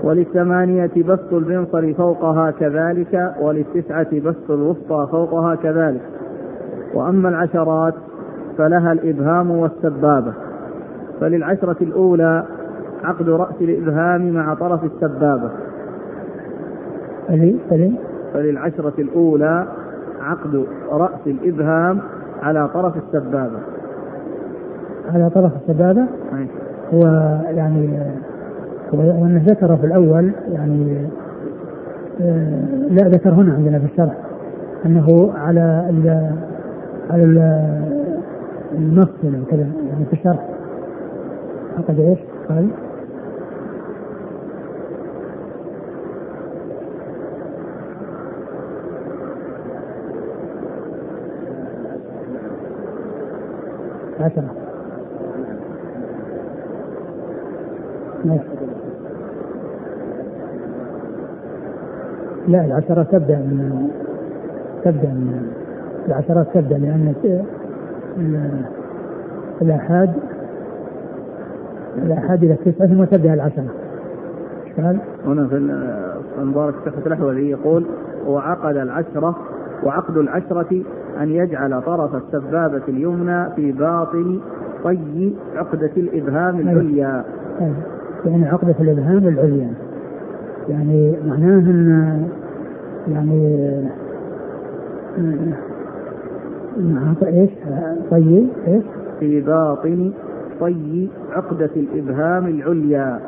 [0.07, 6.01] وللثمانية بسط البنصر فوقها كذلك وللتسعة بسط الوسطى فوقها كذلك.
[6.95, 7.95] وأما العشرات
[8.59, 10.33] فلها الإبهام والسبابة.
[11.21, 12.45] فللعشرة الأولى
[13.05, 15.51] عقد رأس الإبهام مع طرف السبابة.
[18.35, 19.67] فللعشرة الأولى
[20.21, 21.99] عقد رأس الإبهام
[22.43, 23.59] على طرف السبابة.
[25.15, 26.03] على طرف السبابة؟
[26.39, 26.47] أي.
[26.95, 27.03] هو
[27.51, 28.11] يعني
[28.93, 31.07] وأنه ذكر في الأول يعني
[32.21, 34.15] آه، لا ذكر هنا عندنا في الشرح
[34.87, 36.31] أنه على ال
[37.11, 37.39] على ال
[38.79, 39.09] النص
[39.51, 40.49] كذا يعني في الشرح.
[41.79, 42.19] عقد إيش؟
[42.49, 42.69] قال.
[54.21, 54.66] عشرة.
[62.49, 63.89] لا العشرة تبدأ من
[64.85, 65.51] تبدأ من
[66.09, 67.15] العشرات تبدأ لأن
[69.63, 70.11] الآحاد
[72.03, 73.67] الآحاد إلى تسعة ثم تبدأ العشرة
[74.77, 75.57] قال؟ هنا في
[76.39, 77.87] المبارك تحت الأحوذي يقول
[78.27, 79.37] وعقد العشرة
[79.85, 80.83] وعقد العشرة
[81.21, 84.41] أن يجعل طرف السبابة اليمنى في باطن
[84.85, 86.61] طي عقدة الإبهام.
[86.61, 87.25] العليا.
[87.61, 87.75] أيوة.
[88.27, 89.71] يعني عقدة الإبهام العليا.
[90.69, 92.29] يعني معناه أن
[93.09, 93.57] يعني
[97.23, 97.51] إيش؟
[98.11, 98.85] طي إيش؟
[99.21, 100.13] في باطن
[100.61, 103.21] طي عقدة الإبهام العليا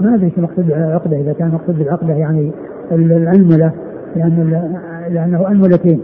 [0.00, 2.50] ما أدري شو مقصود عقدة إذا كان مقصود بالعقدة يعني
[2.92, 3.72] الأنملة
[4.16, 4.72] لأن
[5.10, 6.00] لأنه أنملتين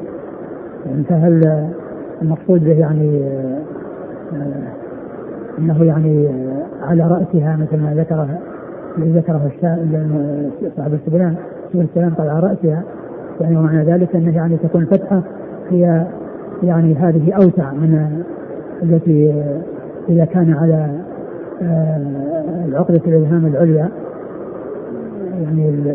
[0.87, 1.67] يعني فهل
[2.23, 3.21] المقصود به يعني
[4.35, 4.73] آه،
[5.59, 6.29] أنه يعني
[6.83, 8.39] على رأسها مثل ما ذكره
[8.99, 9.51] الذي ذكره
[10.77, 11.35] صاحب السبلان
[11.73, 12.83] سبل السلام قال على رأسها
[13.41, 15.23] يعني ومعنى ذلك أنه يعني تكون فتحة
[15.71, 16.07] هي
[16.63, 18.23] يعني هذه أوسع من
[18.83, 19.45] التي
[20.09, 20.91] إذا كان على
[21.63, 23.89] آه، العقدة الإبهام العليا
[25.43, 25.93] يعني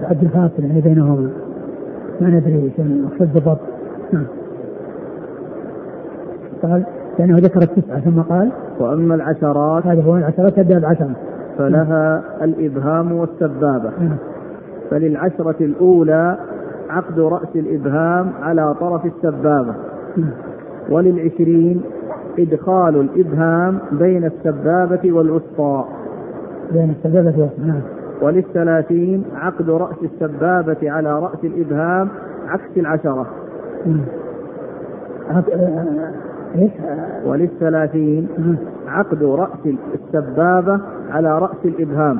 [0.00, 1.30] الحد الفاصل يعني بينهما.
[2.20, 3.60] ما ندري إيش المقصود بالضبط.
[4.12, 4.26] نعم.
[6.62, 6.84] قال
[7.18, 8.50] لأنه ذكر التسعة ثم قال
[8.80, 11.10] وأما العشرات هذا هو العشرات تبدأ بعشرة
[11.58, 13.90] فلها الإبهام والسبابة.
[14.00, 14.16] نعم.
[14.90, 16.38] فللعشرة الأولى
[16.90, 19.74] عقد رأس الإبهام على طرف السبابة.
[20.16, 20.30] نعم.
[20.90, 21.82] وللعشرين
[22.38, 25.84] إدخال الإبهام بين السبابة والوسطى.
[26.72, 27.80] بين السبابة والوسطى نعم.
[28.22, 32.08] وللثلاثين عقد رأس السبابة على رأس الإبهام
[32.48, 33.26] عكس العشرة.
[37.26, 38.28] وللثلاثين.
[38.88, 40.80] عقد رأس السبابة
[41.10, 42.18] على رأس الإبهام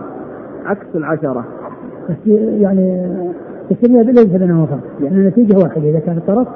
[0.67, 1.45] عكس العشرة
[2.11, 3.07] بس يعني
[3.71, 6.49] التسمية ليس بينهما فرق لأن النتيجة واحدة إذا كان الطرف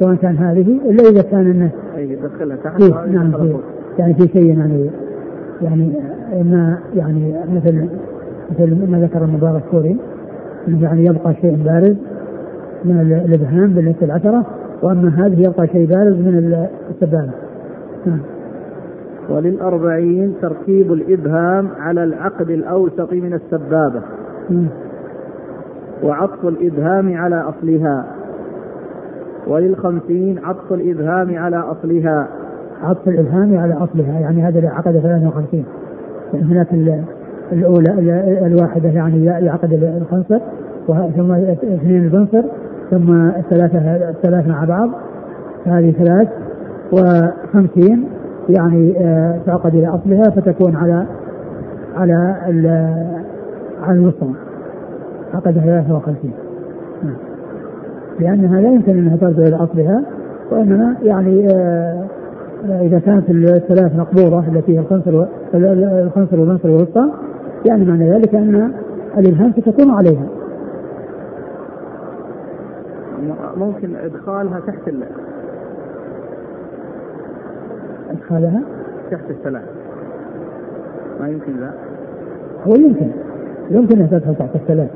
[0.00, 3.60] سواء كان هذه إلا إذا كان أنه أي دخلها تحت فيه وهذه نعم فيه فوق.
[3.98, 4.90] يعني في شيء يعني
[5.62, 5.92] يعني
[6.42, 7.88] ما يعني مثل
[8.50, 9.62] مثل ما ذكر المبارك
[10.68, 11.96] إنه يعني يبقى شيء بارز
[12.84, 14.46] من ال- الإبهام بالنسبة للعشره
[14.82, 17.30] وأما هذه يبقى شيء بارز من ال- السبابه.
[18.06, 18.20] نعم.
[19.30, 24.02] وللأربعين تركيب الإبهام على العقد الأوسط من السبابة.
[26.02, 28.04] وعطف الإبهام على أصلها
[29.46, 32.28] وللخمسين عطف الإبهام على أصلها
[32.82, 35.64] عطف الإبهام على أصلها يعني هذا عقد 53
[36.34, 37.02] يعني هناك ال-
[37.52, 40.38] الأولى ال- الواحدة يعني يعقد الخنصر
[41.16, 42.42] ثم اثنين البنصر
[42.92, 44.90] ثم الثلاثه الثلاث مع بعض.
[45.66, 46.28] هذه ثلاث
[46.92, 48.08] وخمسين
[48.48, 51.06] يعني آه، تعقد إلى أصلها فتكون على
[51.96, 52.36] على
[53.82, 54.32] على الوسطى
[55.34, 56.30] عقد 53
[57.04, 57.14] نعم.
[58.20, 60.02] لأنها لا يمكن أنها ترجع إلى أصلها
[60.50, 62.04] وإنما يعني آه،
[62.80, 67.10] إذا كانت الثلاث مقبوضه التي هي الخنصر الخنصر والبنصر والوسطى
[67.66, 68.72] يعني معنى ذلك أن
[69.18, 70.26] الابهام ستكون عليها.
[73.56, 75.02] ممكن إدخالها تحت ال...
[78.10, 78.62] إدخالها؟
[79.10, 79.68] تحت الثلاث
[81.20, 81.74] ما يمكن ذا.
[82.66, 83.10] هو يمكن.
[83.70, 84.90] يمكن أن تدخل تحت الثلاث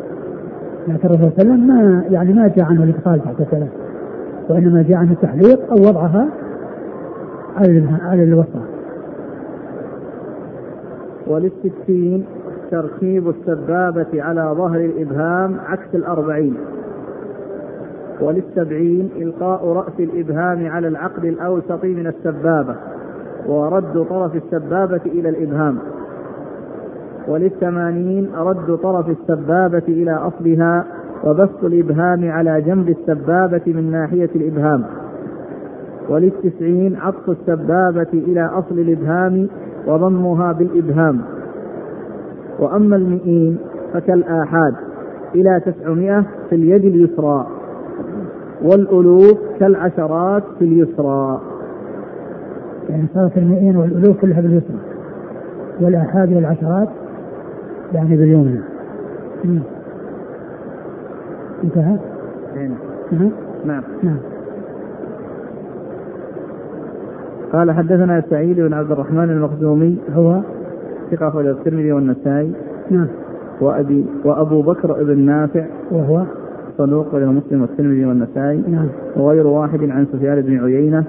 [0.89, 3.69] لكن الرسول صلى الله عليه وسلم ما يعني ما جاء عنه الإدخال تحت الثلاث
[4.49, 6.29] وإنما جاء عنه التحليق أو وضعها
[7.57, 8.61] على على الوسطى
[11.27, 12.27] وللستين
[12.71, 16.57] تركيب السبابة على ظهر الإبهام عكس الأربعين.
[18.21, 22.75] وللسبعين إلقاء رأس الإبهام على العقد الأوسط من السبابة
[23.47, 25.79] ورد طرف السبابة إلى الإبهام.
[27.29, 30.85] وللثمانين رد طرف السبابة إلى أصلها
[31.25, 34.85] وبسط الإبهام على جنب السبابة من ناحية الإبهام.
[36.09, 39.49] وللتسعين عطف السبابة إلى أصل الإبهام
[39.87, 41.21] وضمها بالإبهام.
[42.59, 43.59] وأما المئين
[43.93, 44.75] فكالآحاد
[45.35, 47.47] إلى تسعمائة في اليد اليسرى.
[48.63, 51.41] والألوف كالعشرات في اليسرى.
[52.89, 54.79] يعني صارت المئين والألوف كلها باليسرى.
[55.81, 56.89] والاحاد والعشرات
[57.93, 58.61] يعني باليمنى.
[61.65, 61.97] انتهى؟
[63.13, 63.31] نعم.
[63.65, 63.83] نعم.
[64.03, 64.17] نعم.
[67.53, 70.41] قال حدثنا سعيد بن عبد الرحمن المخزومي هو؟
[71.11, 72.53] ثقة أخرج الترمذي والنسائي
[72.91, 73.09] نعم.
[73.61, 76.23] وأبي وأبو بكر بن نافع وهو؟
[76.79, 78.89] صدوق وله مسلم والترمذي والنسائي نعم.
[79.17, 81.05] وغير واحد عن سفيان بن عيينة.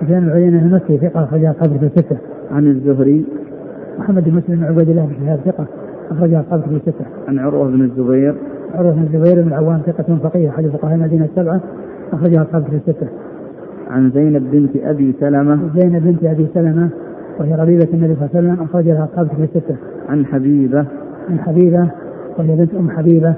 [0.00, 2.16] سفيان العيينة المكي ثقة أخرج أصحاب في الستة.
[2.50, 3.24] عن الزهري.
[3.98, 5.66] محمد بن مسلم بن عبيد الله بن شهاب ثقة
[6.10, 7.04] أخرج أصحاب في الستة.
[7.28, 8.34] عن عروة بن الزبير.
[8.74, 11.60] عروة بن الزبير بن العوام ثقة فقيه أحد فقهاء المدينة السبعة
[12.12, 13.06] أخرج أصحاب في الستة.
[13.90, 15.58] عن زينب بنت أبي سلمة.
[15.76, 16.88] زينب بنت أبي سلمة
[17.40, 19.76] وهي ربيبة النبي صلى الله عليه وسلم أخرج لها في الستة.
[20.08, 20.84] عن حبيبة.
[21.30, 21.90] عن حبيبة
[22.38, 23.34] وهي بنت أم حبيبة.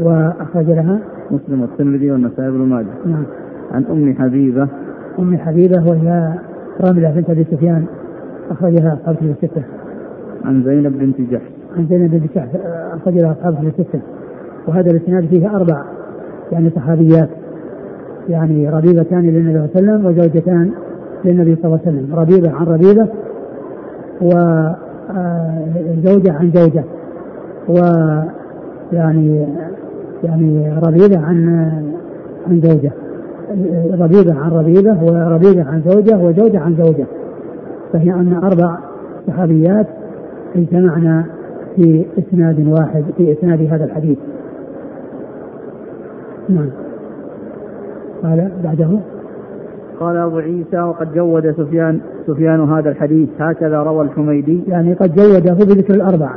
[0.00, 2.86] وأخرج لها مسلم والترمذي والنسائي بن ماجه.
[3.06, 3.24] نعم.
[3.72, 4.68] عن أم حبيبة.
[5.18, 6.34] أم حبيبة وهي
[6.80, 7.84] راملة بنت أبي سفيان
[8.50, 9.62] أخرج لها أصحاب في الستة.
[10.44, 11.50] عن زينب بنت جحش.
[11.76, 12.48] عن زينب بن جحش
[12.92, 14.00] أخرج لها أصحاب في الستة.
[14.68, 15.84] وهذا الإسناد فيه أربع
[16.52, 17.28] يعني صحابيات
[18.28, 20.70] يعني ربيبتان للنبي صلى الله عليه وسلم وزوجتان
[21.24, 22.14] للنبي صلى الله عليه وسلم.
[22.14, 23.08] ربيبة عن ربيبة
[26.04, 26.84] وزوجة عن زوجة.
[27.68, 27.74] و
[28.92, 29.46] يعني
[30.24, 31.48] يعني ربيبة عن
[32.48, 32.92] عن زوجة.
[34.00, 37.06] ربيبة عن ربيبة وربيبة عن زوجة وزوجة عن زوجة.
[37.92, 38.78] فهي أن أربع
[39.26, 39.86] صحابيات
[40.56, 41.24] اجتمعنا
[41.76, 44.18] في إسناد واحد في إسناد هذا الحديث.
[46.48, 46.70] نعم.
[48.22, 48.98] قال بعده.
[50.00, 54.62] قال أبو عيسى وقد جود سفيان سفيان هذا الحديث هكذا روى الحميدي.
[54.68, 56.30] يعني قد جوده بذكر الأربع.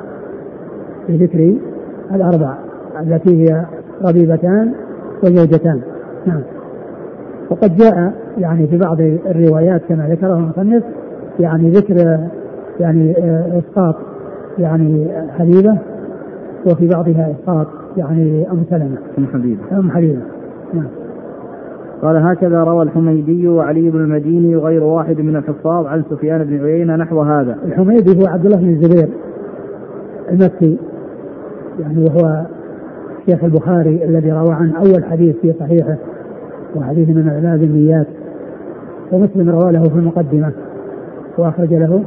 [1.10, 1.58] بذكر
[2.12, 2.58] الأربع
[3.02, 3.66] التي هي
[4.02, 4.72] ربيبتان
[5.24, 5.82] وزوجتان.
[6.26, 6.42] نعم.
[7.50, 10.84] وقد جاء يعني في بعض الروايات كما ذكره المصنف
[11.40, 12.20] يعني ذكر
[12.80, 13.96] يعني آه، إسقاط
[14.58, 15.08] يعني
[15.40, 15.78] حبيبة
[16.66, 17.68] وفي بعضها إسقاط
[17.98, 18.98] يعني أم سلمة.
[19.18, 19.62] أم حبيبة.
[19.72, 20.22] أم حبيبة.
[20.74, 20.88] نعم.
[22.02, 26.96] قال هكذا روى الحميدي وعلي بن المديني وغير واحد من الحفاظ عن سفيان بن عيينة
[26.96, 27.58] نحو هذا.
[27.66, 29.10] الحميدي هو عبد الله بن الزبير
[30.32, 30.78] المكي
[31.80, 32.46] يعني وهو
[33.30, 35.98] شيخ البخاري الذي روى عن أول حديث في صحيحه
[36.76, 38.08] وحديث من اعلان النيات
[39.12, 40.52] ومسلم روى له في المقدمة
[41.38, 42.04] وأخرج له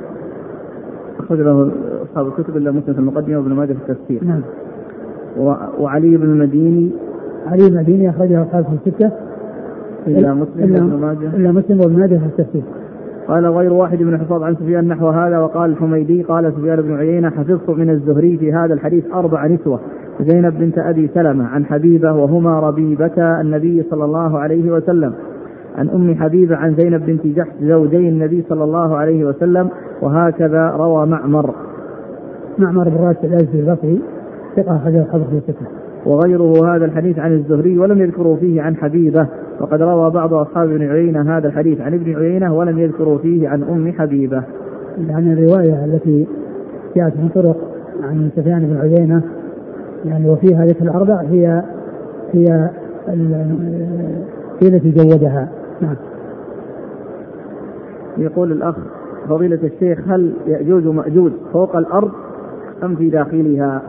[1.21, 4.25] أخرج له أصحاب الكتب إلا مسلم في المقدمة وابن ماجه في التفسير.
[4.25, 4.43] نعم.
[5.79, 6.91] وعلي بن المديني
[7.47, 9.11] علي بن المديني أخرجه أصحاب السته
[10.07, 12.63] إلا مسلم وابن ماجه إلا مسلم وابن ماجه في التفسير
[13.31, 17.31] قال غير واحد من الحفاظ عن سفيان نحو هذا وقال الحميدي قال سفيان بن عيينة
[17.31, 19.81] حفظت من الزهري في هذا الحديث أربع نسوة
[20.21, 25.13] زينب بنت أبي سلمة عن حبيبة وهما ربيبتا النبي صلى الله عليه وسلم
[25.79, 29.69] عن أم حبيبة عن زينب بنت جحش زوجي النبي صلى الله عليه وسلم
[30.03, 31.55] وهكذا روى معمر.
[32.59, 34.03] معمر بن راشد الأزدي البصري
[34.57, 35.67] ثقة أخرجه حفظ في ستة
[36.07, 39.27] وغيره هذا الحديث عن الزهري ولم يذكروا فيه عن حبيبة
[39.61, 43.63] وقد روى بعض أصحاب ابن عيينة هذا الحديث عن ابن عيينة ولم يذكروا فيه عن
[43.63, 44.43] أم حبيبة.
[45.09, 46.27] يعني الرواية التي
[46.97, 47.57] جاءت من طرق
[48.03, 49.23] عن سفيان بن عيينة
[50.05, 51.63] يعني وفيها ذكر الأربع هي
[52.33, 52.71] هي
[54.63, 55.49] هي التي جودها
[55.81, 55.97] نعم.
[58.19, 58.77] يقول الأخ
[59.29, 62.11] فضيلة الشيخ هل يأجوج ومأجوج فوق الأرض
[62.85, 63.83] أم في داخلها؟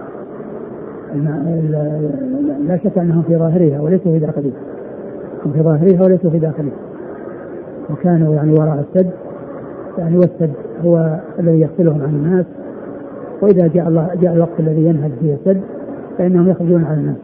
[2.68, 4.52] لا شك أنهم في ظاهرها وليسوا في داخلها
[5.46, 6.74] هم في ظاهرها وليسوا في داخلها
[7.90, 9.10] وكانوا يعني وراء السد.
[9.98, 10.52] يعني والسد
[10.86, 12.46] هو الذي يفصلهم عن الناس.
[13.42, 15.62] وإذا جاء الله جاء الوقت الذي ينهج فيه السد
[16.18, 17.16] فإنهم يخرجون على الناس.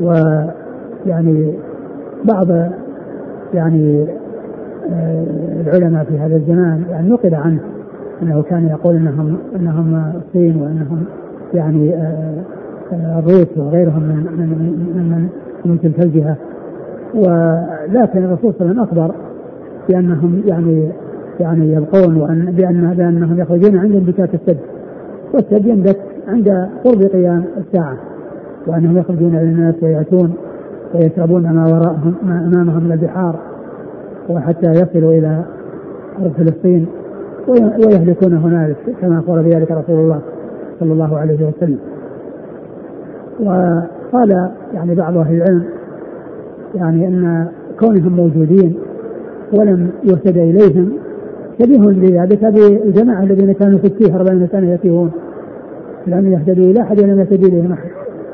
[0.00, 1.54] ويعني
[2.24, 2.46] بعض
[3.54, 4.06] يعني
[4.92, 5.24] آه،
[5.60, 7.60] العلماء في هذا الزمان يعني نقل عنه.
[8.22, 11.04] أنه كان يقول انهم إنهم الصين وإنهم
[11.54, 12.42] يعني آه،
[12.92, 14.48] آه، الروس وغيرهم من من
[14.96, 15.28] من, من,
[15.64, 16.36] من تلك الجهة.
[17.14, 19.14] ولكن الرسول صلى الله عليه وسلم أخبر
[19.88, 20.92] بأنهم يعني
[21.40, 24.58] يعني يبقون وان بان بأنهم يخرجون عند انبكاك السد.
[25.34, 25.98] والسد ينبت
[26.28, 27.96] عند قرب قيام الساعة.
[28.66, 30.34] وأنهم يخرجون إلى الناس ويأتون
[30.94, 33.38] ويشربون ما وراءهم ما أمامهم من البحار.
[34.28, 35.44] وحتى يصلوا إلى
[36.20, 36.86] أرض فلسطين.
[37.48, 40.20] ويهلكون هنالك كما أخبر بذلك رسول الله
[40.80, 41.78] صلى الله عليه وسلم.
[43.40, 45.64] وقال يعني بعض أهل العلم
[46.74, 47.48] يعني أن
[47.80, 48.74] كونهم موجودين
[49.52, 50.92] ولم يهتدى إليهم
[51.58, 55.10] شبيه لذلك بالجماعة الذين كانوا في التيه 40 سنة يتيهون
[56.06, 57.90] لم يهتدوا إلى أحد ولم يهتدي إليهم أحد.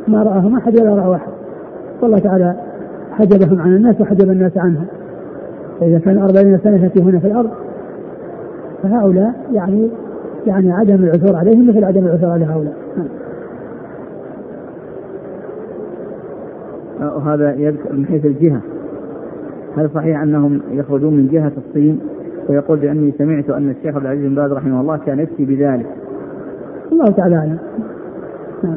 [0.08, 1.32] ما رآهم أحد ولا رأوا أحد.
[2.02, 2.54] والله تعالى
[3.10, 4.86] حجبهم عن الناس وحجب الناس عنهم.
[5.80, 7.50] فإذا كانوا أربعين سنة يتيهون في الأرض
[8.82, 9.90] فهؤلاء يعني
[10.46, 12.76] يعني عدم العثور عليهم مثل عدم العثور على هؤلاء.
[17.00, 18.60] وهذا يذكر من حيث الجهة.
[19.76, 22.00] هل صحيح أنهم يخرجون من جهة الصين؟
[22.48, 25.86] ويقول بأني سمعت أن الشيخ عبد العزيز بن باز رحمه الله كان يفتي بذلك.
[26.92, 27.58] الله تعالى أعلم.
[28.62, 28.76] نعم.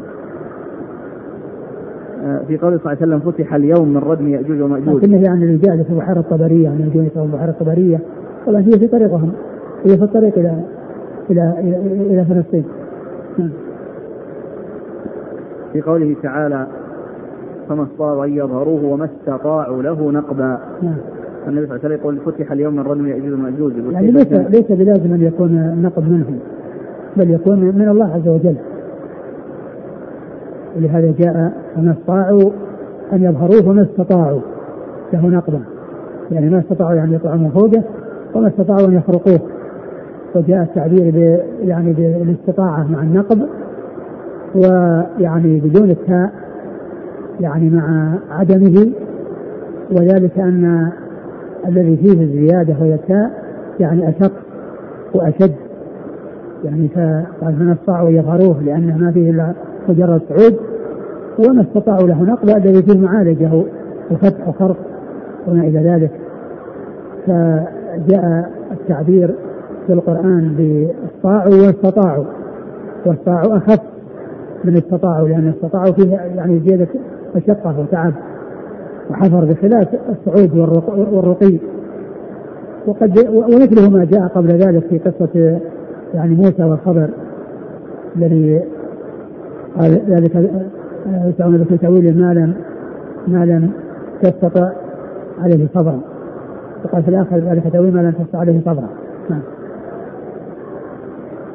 [2.24, 5.04] آه، في قوله صلى الله عليه وسلم فتح اليوم من ردم يأجوج ومأجوج.
[5.04, 8.00] لكنه يعني الرجال في البحيرة الطبرية يعني في البحيرة الطبرية.
[8.46, 9.32] والله هي في طريقهم.
[9.84, 10.64] هي في الطريق إلى
[11.30, 11.54] إلى
[12.10, 12.64] إلى, فلسطين.
[15.72, 16.66] في قوله تعالى
[17.68, 20.58] فما استطاعوا أن يظهروه وما استطاعوا له نقبا.
[20.82, 20.96] نعم.
[21.48, 24.72] النبي صلى الله عليه وسلم يقول فتح اليوم من ردم يأجوج ومأجوج يعني ليس ليس
[24.72, 26.38] بلازم أن يكون النقب منهم
[27.16, 28.56] بل يكون من الله عز وجل.
[30.76, 32.50] ولهذا جاء فما استطاعوا
[33.12, 34.40] أن يظهروه وما استطاعوا
[35.12, 35.60] له نقبا.
[36.30, 37.82] يعني ما استطاعوا يعني يطلعوا من فوقه
[38.34, 39.40] وما استطاعوا أن يخرقوه.
[40.34, 43.48] وجاء التعبير ب يعني بالاستطاعة مع النقب
[44.54, 46.30] ويعني بدون التاء
[47.40, 48.92] يعني مع عدمه
[49.90, 50.92] وذلك أن
[51.68, 53.30] الذي فيه الزيادة وهي التاء
[53.80, 54.32] يعني أشق
[55.14, 55.54] وأشد.
[56.64, 59.52] يعني فقال من استطاعوا يظهروه لأنه ما فيه إلا
[59.88, 60.56] مجرد صعود
[61.38, 63.64] وما استطاعوا له نقب الذي فيه معالجة
[64.10, 64.76] وفتح وخرق
[65.48, 66.10] وما إلى ذلك.
[67.26, 69.34] فجاء التعبير
[69.86, 72.24] في القرآن بأستطاعوا واستطاعوا.
[73.06, 73.80] واستطاعوا أخف
[74.64, 76.88] من استطاعوا لأن استطاعوا فيه يعني زيادة
[77.36, 78.12] مشقة وتعب
[79.10, 80.56] وحفر بخلاف الصعود
[81.12, 81.58] والرقي.
[82.86, 85.60] وقد ومثله ما جاء قبل ذلك في قصة
[86.14, 87.08] يعني موسى والخضر
[88.16, 88.62] الذي
[89.78, 90.50] قال ذلك
[91.06, 92.54] يسعون في تأويل ما لم
[93.28, 93.70] ما لم
[94.22, 94.72] تستطع
[95.42, 96.00] عليه صبرا.
[96.84, 98.88] وقال في الآخر ذلك تأويل ما لم تستطع عليه صبرا.
[99.30, 99.42] نعم.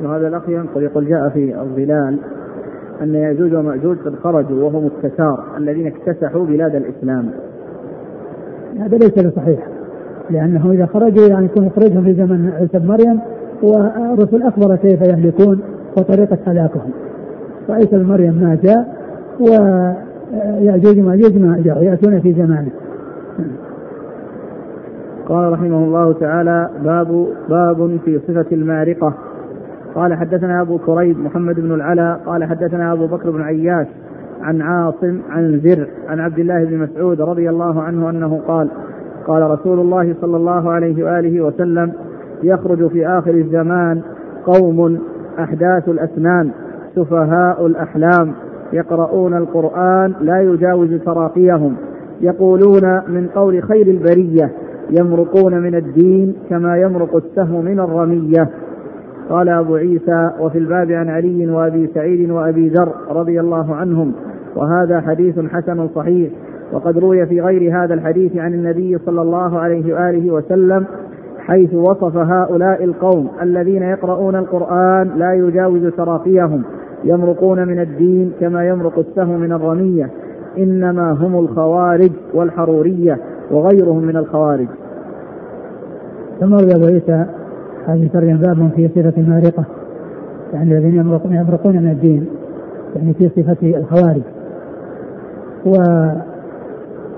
[0.04, 2.18] وهذا الأخ ينقل يقول جاء في الظلال
[3.02, 7.30] أن يأجوج ومأجوج قد خرجوا وهم التتار الذين اكتسحوا بلاد الإسلام.
[8.80, 9.60] هذا ليس بصحيح
[10.30, 13.20] لأنه إذا خرجوا يعني يكون إخراجهم في زمن عيسى بن مريم
[13.64, 15.62] والرسل أخبر كيف يهلكون
[15.98, 16.92] وطريقة هلاكهم.
[17.70, 18.98] وعيسى بن مريم ما جاء
[19.40, 22.72] ويأجوج ومأجوج ما جاء يأتون في زمانه.
[25.30, 29.14] قال رحمه الله تعالى باب باب في صفة المارقة.
[29.98, 33.88] قال حدثنا أبو كريب محمد بن العلا قال حدثنا أبو بكر بن عياش
[34.42, 38.70] عن عاصم عن زر عن عبد الله بن مسعود رضي الله عنه أنه قال
[39.28, 41.92] قال رسول الله صلى الله عليه وآله وسلم
[42.44, 44.02] يخرج في آخر الزمان
[44.46, 45.00] قوم
[45.40, 46.52] أحداث الأسنان
[46.96, 48.34] سفهاء الأحلام
[48.74, 51.76] يقرؤون القرآن لا يجاوز تراقيهم
[52.22, 54.52] يقولون من قول خير البرية
[55.00, 58.50] يمرقون من الدين كما يمرق السهم من الرمية.
[59.30, 64.14] قال أبو عيسى وفي الباب عن علي وأبي سعيد وأبي ذر رضي الله عنهم
[64.56, 66.32] وهذا حديث حسن صحيح
[66.74, 70.86] وقد روي في غير هذا الحديث عن النبي صلى الله عليه وآله وسلم
[71.40, 76.64] حيث وصف هؤلاء القوم الذين يقرؤون القرآن لا يجاوز تراقيهم
[77.04, 80.10] يمرقون من الدين كما يمرق السهم من الرمية
[80.58, 83.20] إنما هم الخوارج والحرورية
[83.52, 84.68] وغيرهم من الخوارج.
[86.40, 87.26] ثم روي أبو عيسى
[87.88, 89.66] هذه ترجم باب في صفة المارقة.
[90.54, 92.26] يعني الذين يمرقون, من الدين.
[92.96, 94.22] يعني في صفة الخوارج.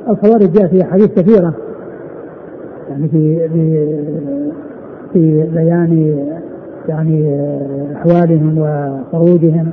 [0.07, 1.53] والخوارج جاء في أحاديث كثيرة.
[2.89, 3.87] يعني في في
[5.13, 6.17] في بيان
[6.89, 7.39] يعني
[7.95, 9.71] أحوالهم وخروجهم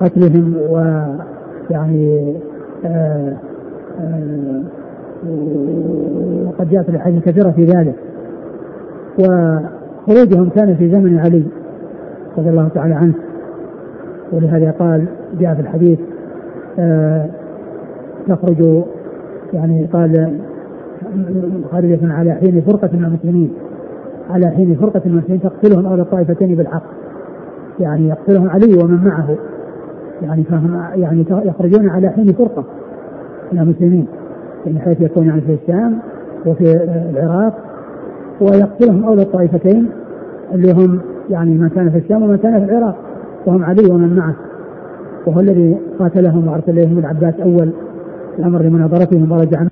[0.00, 2.34] وقتلهم ويعني
[2.84, 3.36] آه،
[4.00, 4.62] آه،
[6.46, 7.94] وقد جاءت الأحاديث كثيرة في ذلك.
[9.18, 11.44] وخروجهم كان في زمن علي
[12.38, 13.14] رضي الله تعالى عنه.
[14.32, 15.04] ولهذا قال
[15.40, 15.98] جاء في الحديث
[16.78, 17.26] آه
[18.28, 18.84] تخرج
[19.52, 20.38] يعني قال
[21.72, 23.52] خارجة على حين فرقة من المسلمين
[24.30, 26.84] على حين فرقة من المسلمين تقتلهم أولى الطائفتين بالحق.
[27.80, 29.36] يعني يقتلهم علي ومن معه.
[30.22, 32.64] يعني فهم يعني يخرجون على حين فرقة
[33.52, 34.06] من المسلمين
[34.66, 35.98] يعني حيث يكون يعني في الشام
[36.46, 37.54] وفي العراق
[38.40, 39.88] ويقتلهم أولى الطائفتين
[40.54, 42.96] اللي هم يعني من كان في الشام ومن كان في العراق
[43.46, 44.34] وهم علي ومن معه.
[45.26, 47.70] وهو الذي قاتلهم وأرسل إليهم العباس أول
[48.38, 49.66] الأمر لمناظرتهم ورجع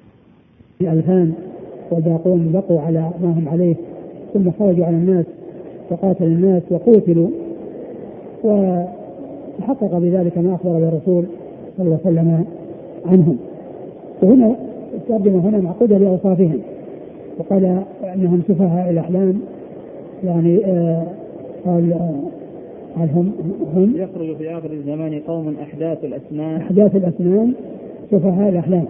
[0.81, 1.33] الفان
[1.91, 3.75] والباقون بقوا على ما هم عليه
[4.35, 5.25] ثم خرجوا على الناس
[5.91, 7.29] وقاتل الناس وقتلوا.
[8.45, 11.25] وتحقق بذلك ما أخبر به الرسول
[11.77, 12.45] صلى الله عليه وسلم
[13.07, 13.37] عنهم.
[14.23, 14.57] وهنا
[14.95, 16.59] الترجمه هنا معقوده باوصافهم
[17.39, 17.83] وقال
[18.15, 19.41] إنهم سفهاء الأحلام
[20.25, 21.07] يعني آه
[21.67, 22.21] قال آه
[22.97, 23.33] قال هم
[23.77, 26.61] هم يخرج في آخر الزمان قوم أحداث الأسنان.
[26.61, 27.53] أحداث الأسنان
[28.11, 28.85] سفهاء الأحلام.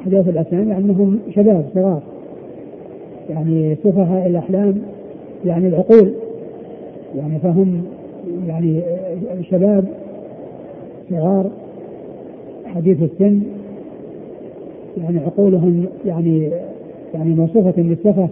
[0.00, 2.02] أحداث الأسنان يعني أنهم شباب صغار.
[3.30, 4.78] يعني سفهاء الأحلام
[5.44, 6.12] يعني العقول.
[7.16, 7.82] يعني فهم
[8.46, 9.84] يعني آه، شباب
[11.10, 11.50] صغار
[12.64, 13.40] حديث السن
[14.98, 16.50] يعني عقولهم يعني
[17.14, 18.28] يعني موصوفة بالسفة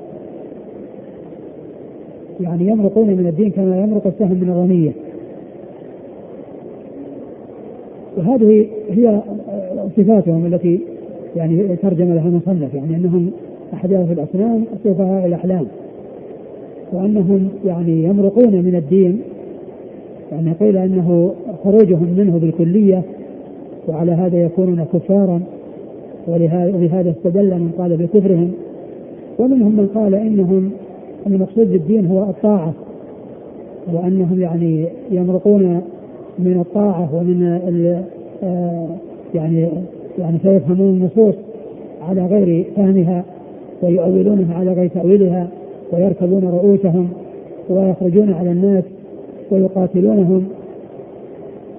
[2.41, 4.93] يعني يمرقون من الدين كما يمرق السهم من الرمية
[8.17, 9.21] وهذه هي
[9.97, 10.81] صفاتهم التي
[11.37, 13.31] يعني ترجم لها المصنف يعني أنهم
[13.75, 15.67] أحداث الاسنان سفهاء الاحلام
[16.93, 19.21] وأنهم يعني يمرقون من الدين
[20.33, 23.03] يعني قيل أنه خروجهم منه بالكلية
[23.89, 25.41] وعلى هذا يكونون كفارا
[26.27, 28.53] ولهذا استدل من قال بكفرهم.
[29.39, 30.71] ومنهم من قال إنهم
[31.27, 32.73] ان المقصود بالدين هو الطاعة
[33.93, 35.81] وأنهم يعني يمرقون
[36.39, 37.61] من الطاعة ومن
[38.43, 38.87] آه،
[39.35, 39.69] يعني
[40.19, 41.35] يعني فيفهمون النصوص
[42.09, 43.25] على غير فهمها
[43.83, 45.49] ويؤولونها على غير تأويلها
[45.93, 47.09] ويركبون رؤوسهم
[47.71, 48.85] ويخرجون على الناس
[49.51, 50.49] ويقاتلونهم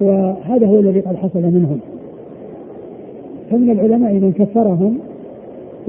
[0.00, 1.80] وهذا هو الذي قد حصل منهم.
[3.50, 4.98] فمن العلماء من كفرهم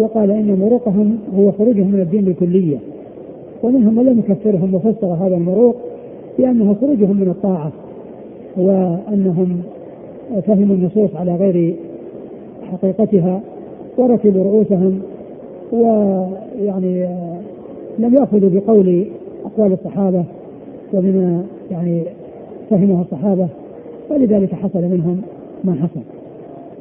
[0.02, 2.78] وقال إن مروقهم هو خروجهم من الدين بالكلية
[3.64, 5.76] ومنهم من لم يكفرهم وفسر هذا المروق
[6.38, 7.72] بأنه خروجهم من الطاعة
[8.58, 9.62] وأنهم
[10.48, 11.76] فهموا النصوص على غير
[12.72, 13.42] حقيقتها
[13.98, 15.00] وركبوا رؤوسهم
[15.72, 17.08] ويعني
[18.00, 19.06] لم يأخذوا بقول
[19.46, 20.24] أقوال الصحابة
[20.94, 22.04] وبما يعني
[22.70, 23.48] فهمه الصحابة
[24.10, 25.22] ولذلك حصل منهم
[25.64, 26.02] ما حصل.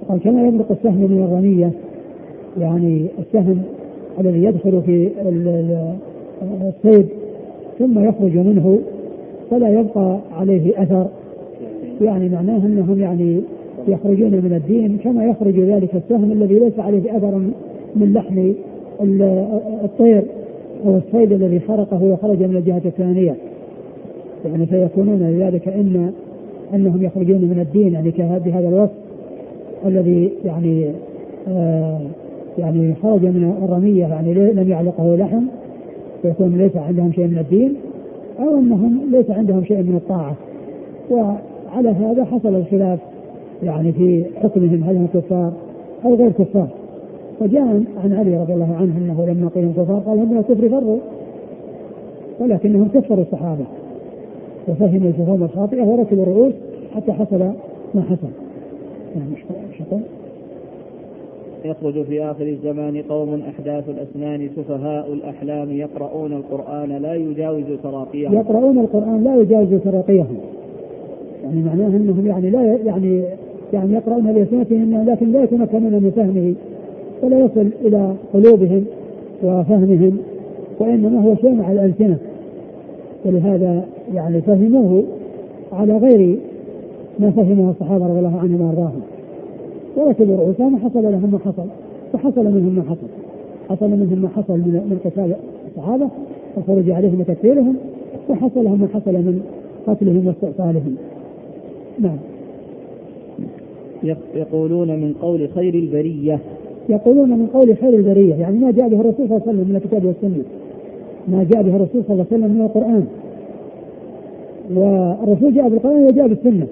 [0.09, 1.71] قال كما يمرق السهم من الرمية
[2.59, 3.63] يعني السهم
[4.21, 5.09] الذي يدخل في
[6.69, 7.07] الصيد
[7.79, 8.79] ثم يخرج منه
[9.51, 11.07] فلا يبقى عليه أثر.
[12.01, 13.41] يعني معناه أنهم يعني
[13.89, 17.43] يخرجون من الدين كما يخرج ذلك السهم الذي ليس عليه أثر
[17.97, 18.53] من لحم
[19.85, 20.23] الطير
[20.87, 23.35] أو الصيد الذي خرقه وخرج من الجهة الثانية.
[24.45, 26.13] يعني فيكونون لذلك إن
[26.75, 28.11] أنهم يخرجون من الدين يعني
[28.45, 28.93] بهذا الوصف
[29.87, 30.91] الذي يعني
[31.49, 32.01] آه
[32.59, 35.43] يعني خرج من الرمية يعني لم يعلقه لحم
[36.23, 37.75] فيكون ليس عندهم شيء من الدين
[38.39, 40.35] أو أنهم ليس عندهم شيء من الطاعة.
[41.11, 42.99] وعلى هذا حصل الخلاف
[43.63, 45.53] يعني في حكمهم هل هم كفار
[46.05, 46.69] أو غير كفار.
[47.41, 50.99] وجاء عن علي رضي الله عنه أنه لما قيل كفار قال هم من الكفر فروا
[52.41, 53.65] ولكنهم كفروا الصحابة.
[54.69, 56.53] وفهموا الفهوم الخاطئة وركبوا الرؤوس
[56.95, 57.39] حتى حصل
[57.95, 58.29] ما حصل.
[59.17, 60.01] يعني
[61.65, 68.79] يخرج في آخر الزمان قوم أحداث الأسنان سفهاء الأحلام يقرؤون القرآن لا يجاوز تراقيهم يقرؤون
[68.79, 70.37] القرآن لا يجاوز تراقيهم
[71.45, 73.23] يعني معناه أنهم يعني لا يعني
[73.73, 76.55] يعني يقرؤون بألسنتهم لكن لا يتمكنون من فهمه
[77.23, 78.85] ولا يصل إلى قلوبهم
[79.43, 80.19] وفهمهم
[80.81, 82.19] وإنما هو شيء مع الألسنة.
[83.25, 83.85] ولهذا
[84.15, 85.05] يعني فهموه
[85.73, 86.39] على غير
[87.19, 89.01] ما فهمه الصحابة رضي الله عنهم وأرضاهم.
[89.97, 91.69] وركبوا رؤوسهم وحصل لهم ما حصل.
[92.15, 93.07] وحصل منهم ما حصل.
[93.71, 95.35] حصل منهم ما حصل من من قتال
[95.69, 96.09] الصحابة
[96.57, 97.77] والخروج عليهم وتكفيرهم
[98.31, 99.43] وحصل لهم ما حصل من
[99.87, 100.97] قتلهم واستئصالهم.
[102.01, 102.17] نعم.
[104.35, 106.39] يقولون من قول خير البرية.
[106.89, 109.77] يقولون من قول خير البرية يعني ما جاء به الرسول صلى الله عليه وسلم من
[109.77, 110.45] الكتاب والسنة.
[111.29, 113.07] ما جاء به الرسول صلى الله عليه وسلم من القرآن.
[114.75, 116.67] والرسول جاء بالقرآن وجاء بالسنة.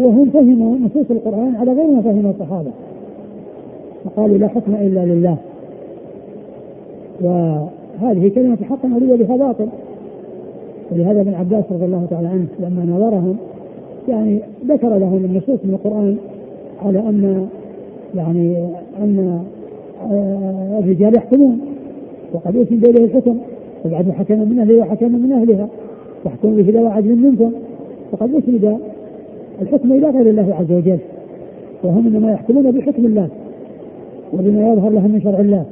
[0.00, 2.70] وهم فهموا نصوص القرآن على غير ما فهم الصحابة.
[4.04, 5.36] فقالوا لا حكم إلا لله.
[7.20, 9.66] وهذه كلمة حق أريد بها باطل.
[10.92, 13.36] ولهذا ابن عباس رضي الله تعالى عنه لما نظرهم
[14.08, 14.38] يعني
[14.68, 16.16] ذكر لهم النصوص من القرآن
[16.84, 17.48] على أن
[18.14, 18.68] يعني
[19.02, 19.42] أن
[20.10, 21.60] آه، الرجال يحكمون.
[22.32, 23.36] وقد أوتي بيده الحكم.
[23.84, 25.68] وبعد حكم من أهله وحكم من أهلها.
[26.24, 27.52] واحكم ذوى عدل منكم.
[28.12, 28.78] وقد أسند
[29.62, 30.98] الحكم إلى غير الله عز وجل.
[31.84, 33.28] وهم إنما يحكمون بحكم الله
[34.32, 35.64] وبما يظهر لهم من شرع الله.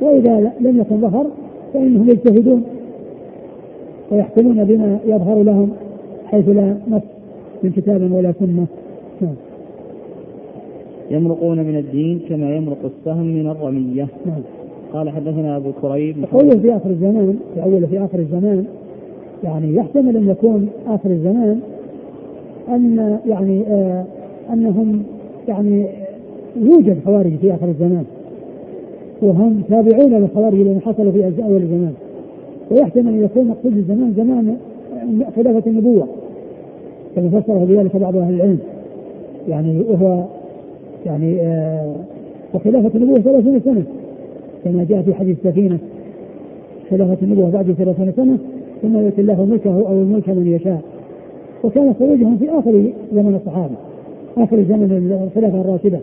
[0.00, 1.26] وإذا لم يكن ظهر
[1.74, 2.62] فإنهم يجتهدون
[4.10, 5.70] ويحكمون بما يظهر لهم
[6.26, 7.02] حيث لا نص
[7.62, 8.66] من كتاب ولا سنة.
[9.20, 9.34] نعم.
[11.10, 14.06] يمرقون من الدين كما يمرق السهم من الرمية.
[14.26, 14.42] نعم.
[14.92, 16.16] قال حدثنا أبو كريب.
[16.32, 18.64] قوله في آخر الزمان في أول في آخر الزمان
[19.44, 21.60] يعني يحتمل أن يكون آخر الزمان
[22.68, 24.04] أن يعني آه
[24.52, 25.02] أنهم
[25.48, 25.86] يعني
[26.56, 28.04] يوجد خوارج في آخر الزمان.
[29.22, 31.92] وهم تابعون للخوارج الذين حصلوا في أول الزمان.
[32.70, 34.56] ويحتمل أن يكون مقصود الزمان زمان
[35.36, 36.06] خلافة النبوة
[37.16, 38.58] كما فسره بذلك بعض أهل العلم.
[39.48, 40.24] يعني وهو
[41.06, 41.94] يعني آه
[42.54, 43.82] وخلافة النبوة ثلاثون سنة
[44.64, 45.78] كما جاء في حديث سفينة.
[46.90, 48.38] خلافة النبوة بعد ثلاثون سنة
[48.82, 50.82] ثم يؤتي الله ملكه أو الملك من يشاء.
[51.64, 53.74] وكان خروجهم في آخر زمن الصحابة.
[54.36, 55.98] آخر زمن الخلافة الراشدة.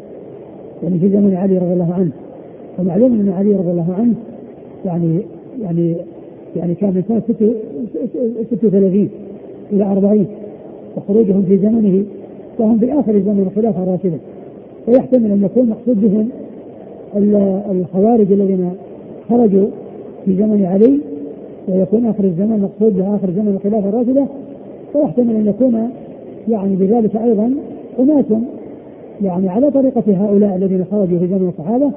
[0.83, 2.11] يعني في زمن علي رضي الله عنه.
[2.79, 4.13] ومعلوم أن علي رضي الله عنه
[4.85, 5.19] يعني
[5.61, 5.95] يعني
[6.55, 7.21] يعني كان من سنة
[8.51, 9.09] 36
[9.71, 10.25] إلى 40
[10.97, 12.03] وخروجهم في زمنه
[12.59, 14.17] وهم في آخر زمن الخلافة الراشدة.
[14.87, 16.29] ويحتمل أن يكون مقصود بهم
[17.71, 18.71] الخوارج الذين
[19.29, 19.67] خرجوا
[20.25, 20.99] في زمن علي
[21.67, 24.25] ويكون آخر الزمن مقصود به اخر زمن الخلافة الراشدة
[24.93, 25.89] ويحتمل أن يكون
[26.47, 27.53] يعني بذلك أيضا
[27.99, 28.25] أناس
[29.21, 31.91] يعني على طريقة هؤلاء الذين خرجوا في زمن الصحابة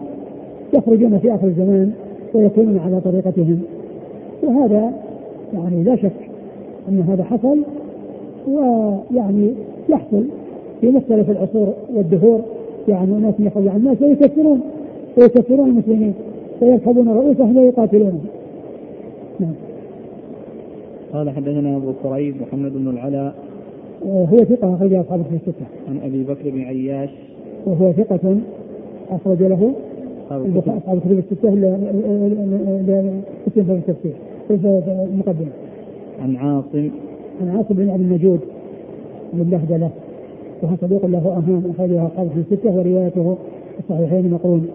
[0.74, 1.92] يخرجون في آخر الزمان
[2.34, 3.60] ويكونون على طريقتهم.
[4.42, 4.92] وهذا
[5.54, 6.12] يعني لا شك
[6.88, 7.58] أن هذا حصل
[8.48, 9.52] ويعني
[9.88, 10.24] يحصل
[10.80, 12.40] في مختلف العصور والدهور.
[12.88, 14.60] يعني أناس يخرج عن الناس ويكفرون
[15.18, 16.14] ويكفرون المسلمين
[16.62, 18.20] ويركبون رؤوسهم ويقاتلونهم.
[19.40, 19.52] نعم.
[21.12, 23.34] قال حدثنا ابو كريب محمد بن العلاء
[24.06, 25.66] هو ثقة أخرج أصحاب الكتب الستة.
[25.88, 27.10] عن أبي بكر بن عياش
[27.66, 28.36] وهو ثقة
[29.10, 29.72] أخرج له
[30.30, 31.48] أصحاب الكتب الستة
[33.48, 34.12] اسم في التفسير
[34.48, 34.54] في
[35.12, 35.50] المقدمة.
[36.22, 36.90] عن عاصم
[37.40, 38.40] عن عاصم بن أبي النجود
[39.32, 39.90] بن بهدلة
[40.62, 43.34] وهو صديق له أهام أخرجه أصحاب الكتب الستة وروايته
[43.74, 44.66] في الصحيحين مقرون.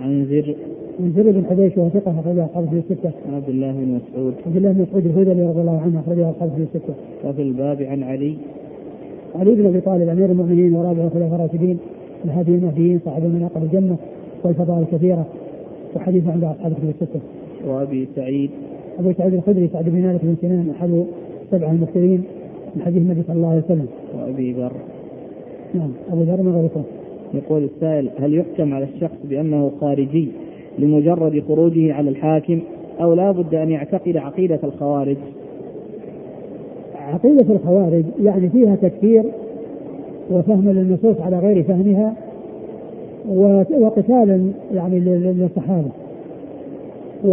[0.00, 0.54] عن زر
[1.00, 3.10] من زر بن حبيش وهو ثقة أخرجه أصحاب في الستة.
[3.28, 4.34] عن عبد الله بن مسعود.
[4.46, 6.94] عبد الله بن مسعود الهذلي رضي الله عنه أخرجه أصحاب في الستة.
[7.24, 8.34] وفي الباب عن علي.
[9.34, 11.78] علي بن أبي طالب أمير المؤمنين ورابع الخلفاء الراشدين
[12.24, 13.96] الهادي المهديين صاحب مناقب الجنة
[14.44, 15.26] والفضائل الكثيرة
[15.96, 17.20] وحديث عند أصحاب الكتب الستة.
[17.66, 18.50] وأبي سعيد
[18.98, 21.04] أبو سعيد الخدري سعد بن مالك بن سنان أحد
[21.50, 22.22] سبعة المكثرين
[22.76, 23.86] من حديث النبي صلى الله عليه وسلم.
[24.18, 24.72] وأبي ذر
[25.74, 26.84] نعم أبو ذر ما غيره.
[27.34, 30.28] يقول السائل هل يحكم على الشخص بأنه خارجي
[30.78, 32.60] لمجرد خروجه على الحاكم
[33.00, 35.16] أو لا بد أن يعتقد عقيدة الخوارج.
[36.98, 39.24] عقيدة الخوارج يعني فيها تكفير
[40.30, 42.14] وفهم للنصوص على غير فهمها
[43.78, 45.88] وقتال يعني للصحابة.
[47.24, 47.30] و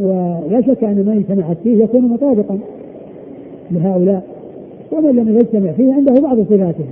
[0.00, 2.58] ولا شك أن من اجتمعت فيه يكون مطابقا
[3.70, 4.22] لهؤلاء
[4.92, 6.86] ومن لم يجتمع فيه عنده بعض صفاتهم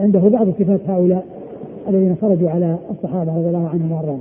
[0.00, 1.24] عنده بعض صفات هؤلاء.
[1.88, 4.20] الذين خرجوا على الصحابة رضي الله عنهم وأرضاهم.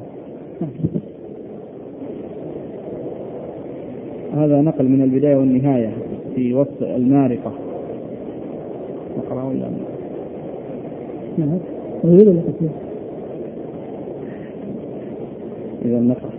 [4.35, 5.89] هذا نقل من البداية والنهاية
[6.35, 7.51] في وصف المارقة.
[9.17, 9.69] نقرأ ولا
[11.37, 11.57] نعم.
[12.03, 12.69] طويل ولا قصير؟
[15.85, 16.29] إذا نقرأ.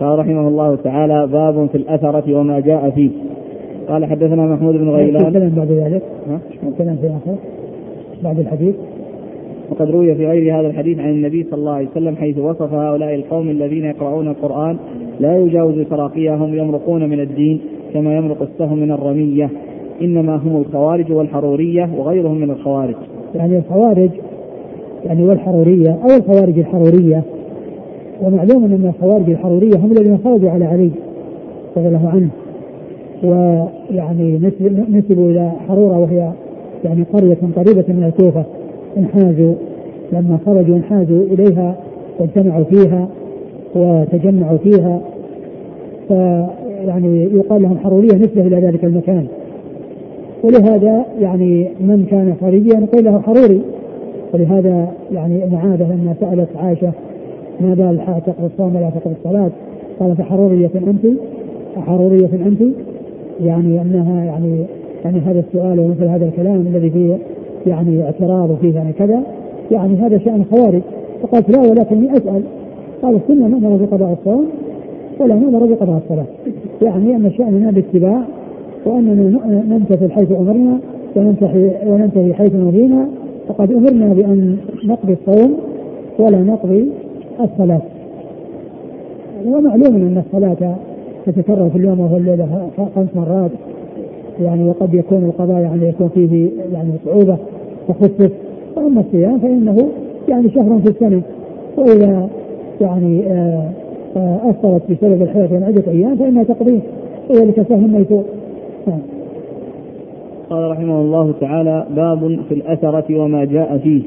[0.00, 3.10] قال رحمه الله تعالى باب في الأثرة وما جاء فيه.
[3.88, 5.32] قال حدثنا محمود بن غيلان.
[5.32, 6.02] كلام بعد ذلك.
[6.28, 6.38] ها؟
[6.78, 7.36] كلام في آخر.
[8.24, 8.74] بعد الحديث.
[9.70, 13.14] وقد روي في غير هذا الحديث عن النبي صلى الله عليه وسلم حيث وصف هؤلاء
[13.14, 14.76] القوم الذين يقرؤون القرآن
[15.20, 17.60] لا يجاوز تراقيهم يمرقون من الدين
[17.94, 19.50] كما يمرق السهم من الرمية.
[20.02, 22.94] إنما هم الخوارج والحرورية وغيرهم من الخوارج.
[23.34, 24.10] يعني الخوارج
[25.04, 27.22] يعني والحرورية أو الخوارج الحرورية.
[28.22, 30.90] ومعلوم أن الخوارج الحرورية هم الذين خرجوا على علي
[31.76, 32.28] رضي الله عنه.
[33.24, 34.38] ويعني
[34.90, 36.32] نسبوا إلى حرورة وهي
[36.84, 38.44] يعني قرية قريبة من الكوفة.
[38.96, 39.54] انحازوا
[40.12, 41.76] لما خرجوا انحازوا إليها
[42.18, 43.08] واجتمعوا فيها
[43.74, 45.00] وتجمعوا فيها.
[46.08, 49.26] فيعني يقال لهم حرورية نسبة إلى ذلك المكان.
[50.42, 53.60] ولهذا يعني من كان خارجيا يقول له حروري.
[54.34, 56.92] ولهذا يعني معاذة لما سألت عائشة
[57.60, 59.50] ما بال تقضي الصوم ولا تقضي الصلاة؟
[60.00, 61.06] قالت حرورية أنت؟
[61.76, 62.62] حرورية أنت؟
[63.44, 64.64] يعني أنها يعني
[65.04, 67.16] يعني هذا السؤال ومثل هذا الكلام الذي فيه
[67.66, 69.22] يعني اعتراض وفيه يعني كذا
[69.70, 70.82] يعني هذا شأن خوارج.
[71.22, 72.42] فقالت لا ولكني أسأل.
[73.02, 74.46] قال السنة نأمر بقضاء الصوم
[75.20, 76.26] ولا نأمر بقضاء الصلاة.
[76.82, 78.22] يعني أن شأننا باتباع
[78.86, 80.78] وأننا نمتثل حيث أمرنا
[81.16, 83.08] وننتهي وننتهي حيث نهينا
[83.48, 85.54] فقد أمرنا بأن نقضي الصوم
[86.18, 86.88] ولا نقضي
[87.40, 87.80] الصلاة.
[89.46, 90.76] ومعلوم أن الصلاة
[91.26, 93.50] تتكرر في اليوم والليلة خمس مرات.
[94.40, 97.36] يعني وقد يكون القضاء يعني يكون فيه يعني صعوبة.
[97.88, 98.30] تخفف
[98.76, 99.88] وأما الصيام فإنه
[100.28, 101.22] يعني شهر في السنة.
[101.78, 102.28] وإذا
[102.80, 103.70] يعني آه،
[104.16, 106.80] آه، أثرت بسبب الحياة من عدة أيام فإنها تقضيه
[107.30, 108.24] وذلك سهل ميسور
[108.86, 109.00] نعم.
[110.50, 114.02] قال رحمه الله تعالى باب في الأثرة وما جاء فيه.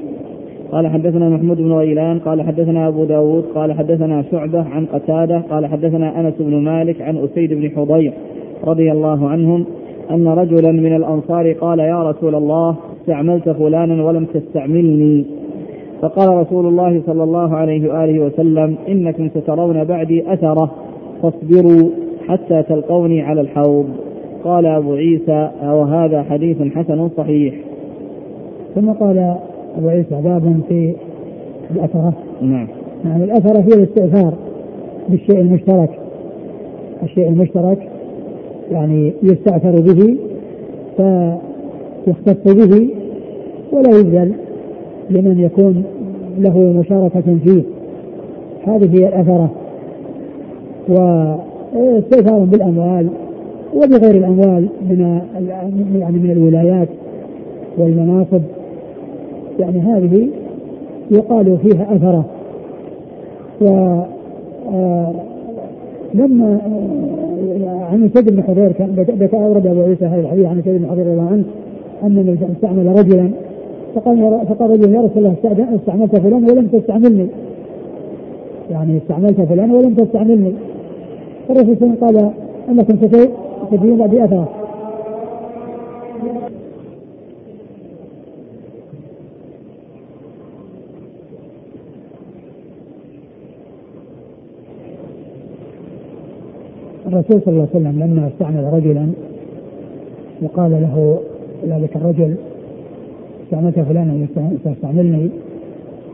[0.71, 5.65] قال حدثنا محمود بن غيلان قال حدثنا أبو داود قال حدثنا شعبة عن قتادة قال
[5.65, 8.13] حدثنا أنس بن مالك عن أسيد بن حضير
[8.63, 9.65] رضي الله عنهم
[10.11, 15.25] أن رجلا من الأنصار قال يا رسول الله استعملت فلانا ولم تستعملني.
[16.01, 20.71] فقال رسول الله صلى الله عليه وآله وسلم إنكم سترون بعدي أثرة
[21.21, 21.89] فاصبروا
[22.27, 23.85] حتى تلقوني على الحوض.
[24.43, 27.55] قال أبو عيسى وهذا حديث حسن صحيح.
[28.75, 29.35] ثم قال
[29.77, 30.93] أبو عيسى باب في
[31.71, 32.13] الأثرة.
[32.41, 32.67] نعم.
[33.05, 34.33] يعني الأثرة هي الاستئثار
[35.09, 35.89] بالشيء المشترك.
[37.03, 37.89] الشيء المشترك
[38.71, 40.17] يعني يستأثر به
[40.97, 42.89] فيختص به
[43.71, 44.33] ولا يبذل
[45.09, 45.83] لمن يكون
[46.39, 47.61] له مشاركة فيه.
[48.67, 49.49] هذه هي الأثرة.
[50.89, 53.07] واستئثار بالأموال
[53.75, 55.21] وبغير الأموال من
[55.99, 56.87] يعني من الولايات
[57.77, 58.41] والمناصب.
[59.59, 60.27] يعني هذه
[61.11, 62.25] يقال فيها أثرة.
[63.61, 63.67] و
[64.73, 65.13] آه،
[66.13, 68.71] لما آه، عن سيد بن حضير
[69.33, 71.43] أورد أبو عيسى هذا الحديث عن سيد بن حضير رضي الله عنه
[72.03, 73.29] أن استعمل رجلا
[73.95, 75.35] فقال فقال رجل يا رسول الله
[75.75, 77.27] استعملت فلان ولم تستعملني.
[78.71, 80.53] يعني استعملت فلان ولم تستعملني.
[81.47, 82.31] فالرسول صلى الله عليه وسلم قال
[82.69, 83.07] انكم
[83.67, 84.45] ستجدون بعد
[97.17, 99.07] الرسول صلى الله عليه وسلم لما استعمل رجلا
[100.41, 101.19] وقال له
[101.67, 102.35] ذلك الرجل
[103.43, 104.27] استعملت فلانا
[104.65, 105.29] يستعملني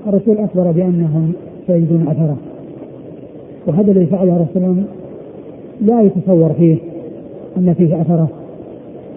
[0.07, 1.33] الرسول أخبر بأنهم
[1.67, 2.37] سيجدون اثره
[3.67, 4.83] وهذا الذي فعله الرسول
[5.81, 6.77] لا يتصور فيه
[7.57, 8.27] أن فيه اثره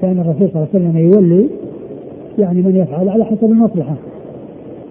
[0.03, 1.47] فإن الرسول صلى الله عليه وسلم يولي
[2.39, 3.95] يعني من يفعل على حسب المصلحة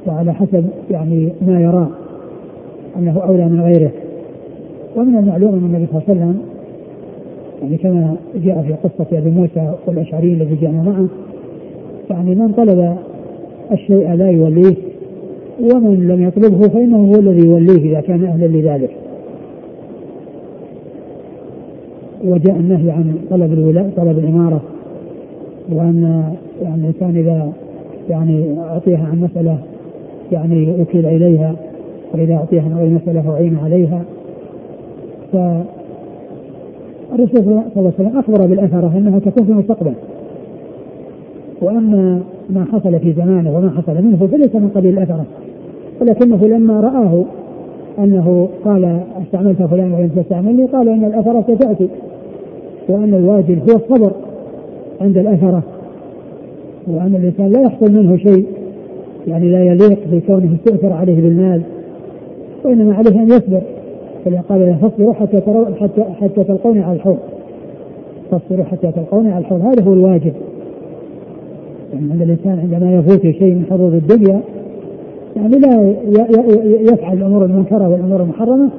[0.08, 1.88] وعلى حسب يعني ما يراه
[2.98, 3.92] أنه أولى من غيره.
[4.96, 6.55] ومن المعلوم أن النبي صلى الله عليه وسلم
[7.66, 11.08] يعني كما جاء في قصة أبي موسى والأشعري الذي جاء معه
[12.10, 12.98] يعني من طلب
[13.72, 14.76] الشيء لا يوليه
[15.60, 18.90] ومن لم يطلبه فإنه هو الذي يوليه إذا كان أهلا لذلك.
[22.26, 24.62] وجاء النهي عن طلب الولاء طلب الإمارة
[25.70, 26.24] وأن
[26.62, 27.52] يعني الإنسان إذا
[28.10, 29.58] يعني أعطيها عن مسألة
[30.32, 31.56] يعني أكل إليها
[32.14, 34.02] وإذا أعطيها عن مسألة فأعين عليها.
[37.16, 39.94] فالرسول صلى الله عليه وسلم أخبر بالأثرة أنها تكون في المستقبل.
[41.62, 45.26] وأما ما حصل في زمانه وما حصل منه فليس من قبيل الأثرة
[46.02, 47.24] ولكنه لما رآه
[48.00, 51.88] أنه قال استعملت فلان ولم تستعملني قال إن الأثرة ستأتي.
[52.90, 54.12] وأن الواجب هو الصبر
[55.02, 55.64] عند الأثرة
[56.88, 58.46] وأن الإنسان لا يحصل منه شيء
[59.28, 61.62] يعني لا يليق بكونه استؤثر عليه بالمال
[62.64, 63.62] وإنما عليه أن يصبر.
[64.26, 65.42] قال له فاصبروا حتى
[65.80, 67.18] حتى حتى تلقوني على الحوض.
[68.32, 69.62] فاصبروا حتى تلقوني على الحوض.
[69.62, 70.34] هذا هو الواجب.
[71.94, 74.40] يعني عند الإنسان عندما يفوت شيء من حظوظ الدنيا
[75.36, 75.94] يعني لا
[76.94, 78.70] يفعل الأمور المنكرة والأمور المحرمة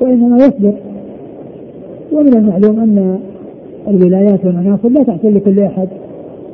[0.00, 0.72] وإنما يصبر.
[2.12, 3.18] ومن المعلوم أن
[3.88, 5.88] الولايات والمناصب لا تحصل لكل أحد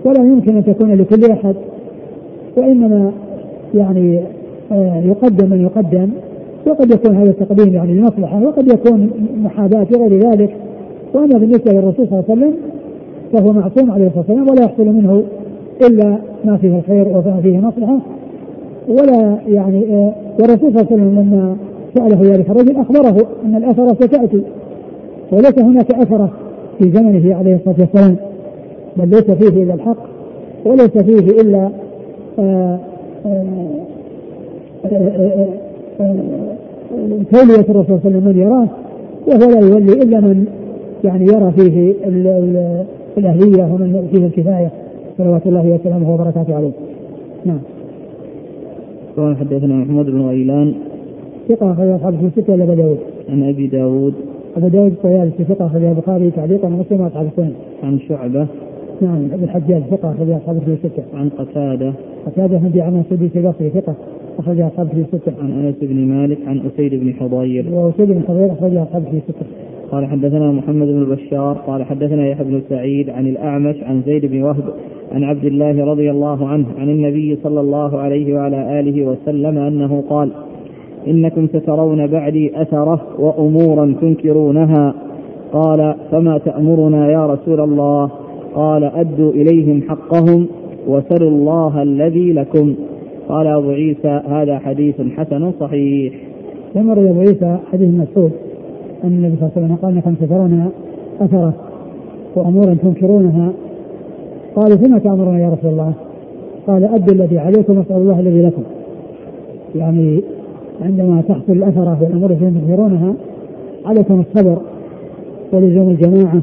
[0.05, 1.55] ولا يمكن أن تكون لكل أحد
[2.57, 3.13] وإنما
[3.75, 4.21] يعني
[4.73, 6.09] آه، يقدم من يقدم.
[6.67, 9.11] وقد يكون هذا التقديم يعني لمصلحة وقد يكون
[9.43, 10.57] محاباة وغير ذلك.
[11.15, 12.55] وأما بالنسبة للرسول صلى الله عليه وسلم
[13.33, 15.23] فهو معصوم عليه الصلاة والسلام ولا يحصل منه
[15.87, 17.99] إلا ما فيه الخير وما فيه مصلحة
[18.89, 21.57] ولا يعني آه، والرسول صلى الله عليه وسلم لما
[21.95, 24.43] سأله ذلك الرجل أخبره أن الأثرة ستأتي
[25.33, 26.31] وليس هناك أثرة
[26.79, 28.17] في زمنه عليه الصلاة والسلام
[28.97, 29.97] بل ليس فيه إلا الحق
[30.65, 31.69] وليس فيه إلا
[32.39, 32.79] آه،
[33.27, 33.55] آه،
[37.33, 38.69] تولية الرسول صلى الله عليه وسلم من يراه
[39.27, 40.47] وهو لا يولي إلا من
[41.05, 41.95] يعني يرى فيه
[43.19, 44.71] الأهلية ومن فيه الكفاية.
[45.19, 46.71] صلوات الله وسلامه وبركاته عليه.
[47.45, 47.59] نعم.
[49.17, 50.75] قال حدثنا محمد بن غيلان.
[51.49, 52.99] ثقة أخرج أصحاب في الستة ولا داود؟
[53.29, 54.15] عن أبي داود.
[54.57, 57.53] أبو داود الطيالسي ثقة أخرج البخاري تعليقا ومسلم وأصحاب السنن.
[57.83, 58.47] عن شعبة.
[59.01, 59.29] نعم.
[59.33, 61.03] ابن الحجاج ثقة أخرج أصحاب في الستة.
[61.15, 61.93] عن قتادة.
[62.27, 63.95] قتادة بن دعامة السدوسي البصري ثقة.
[64.39, 65.33] أخرج أصحاب في الستة.
[65.43, 67.65] عن أنس بن مالك عن أسيد بن حضير.
[67.73, 69.47] وأسيد بن حضير أخرج أصحاب في الستة.
[69.93, 74.43] قال حدثنا محمد بن بشار قال حدثنا يحيى بن سعيد عن الأعمش عن زيد بن
[74.43, 74.65] وهب
[75.13, 80.05] عن عبد الله رضي الله عنه عن النبي صلى الله عليه وعلى آله وسلم أنه
[80.11, 80.31] قال
[81.07, 84.95] إنكم سترون بعدي أثرة وأمورا تنكرونها
[85.53, 88.11] قال فما تأمرنا يا رسول الله
[88.55, 90.47] قال أدوا إليهم حقهم
[90.89, 92.75] وسلوا الله الذي لكم
[93.33, 96.15] قال أبو عيسى هذا حديث حسن صحيح.
[96.75, 98.33] ثم أبو عيسى حديث مسعود
[99.05, 100.71] أن النبي صلى الله عليه وسلم قال إنكم سترون
[101.21, 101.55] أثرة
[102.35, 103.53] وأمورا تنكرونها.
[104.57, 105.93] قالوا فيما تأمرنا يا رسول الله؟
[106.67, 108.63] قال أدوا الذي عليكم واسألوا الله الذي لكم.
[109.75, 110.23] يعني
[110.83, 113.15] عندما تحصل الأثرة والأمور التي تنكرونها
[113.85, 114.59] عليكم الصبر
[115.53, 116.43] ولزوم الجماعة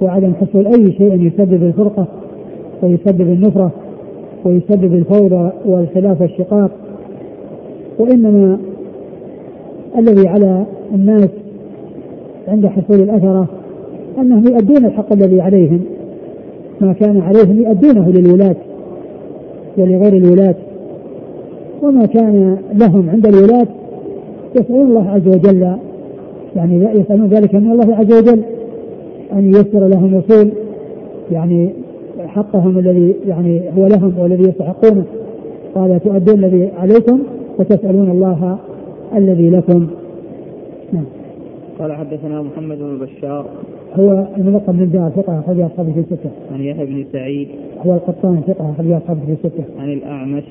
[0.00, 2.06] وعدم حصول أي شيء يسبب الفرقة
[2.82, 3.70] ويسبب النفرة.
[4.46, 6.70] ويسبب الفوضى والخلاف والشقاق.
[7.98, 8.58] وإنما
[9.98, 11.28] الذي على الناس
[12.48, 13.46] عند حصول الأثرة
[14.18, 15.80] أنهم يؤدون الحق الذي عليهم
[16.80, 18.56] ما كان عليهم يؤدونه للولاة
[19.78, 20.54] ولغير الولاة.
[21.82, 23.66] وما كان لهم عند الولاة
[24.56, 25.76] يسألون الله عز وجل
[26.56, 28.42] يعني يسألون ذلك من الله عز وجل
[29.32, 30.50] أن ييسر لهم وصول
[31.32, 31.70] يعني
[32.26, 35.04] حقهم الذي يعني هو لهم والذي يستحقونه.
[35.74, 37.22] قال تؤدون الذي عليكم
[37.58, 38.58] وتسألون الله
[39.16, 39.86] الذي لكم.
[40.92, 41.04] نعم.
[41.78, 43.46] قال حدثنا محمد بن بشار.
[43.94, 46.30] هو الملقب من دار ثقة أخرج أصحابه في الستة.
[46.52, 47.48] عن يحيى بن سعيد.
[47.86, 49.64] هو القطان ثقة أخرج أصحابه في الستة.
[49.80, 50.42] عن الأعمش.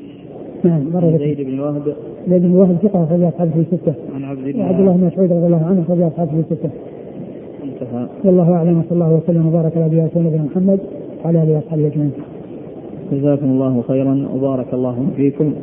[0.63, 1.95] نعم مرة زيد بن وهب.
[2.29, 3.93] زيد بن وهب ثقة أخرج أصحابه في الستة.
[4.15, 4.63] عن عبد الله.
[4.63, 6.69] عبد الله بن مسعود رضي الله عنه أخرج أصحابه في الستة.
[7.63, 8.07] انتهى.
[8.25, 10.79] والله أعلم وصلى الله وسلم وبارك على نبينا محمد
[11.25, 12.11] وعلى آله وأصحابه أجمعين.
[13.11, 15.53] جزاكم الله خيرا وبارك الله فيكم.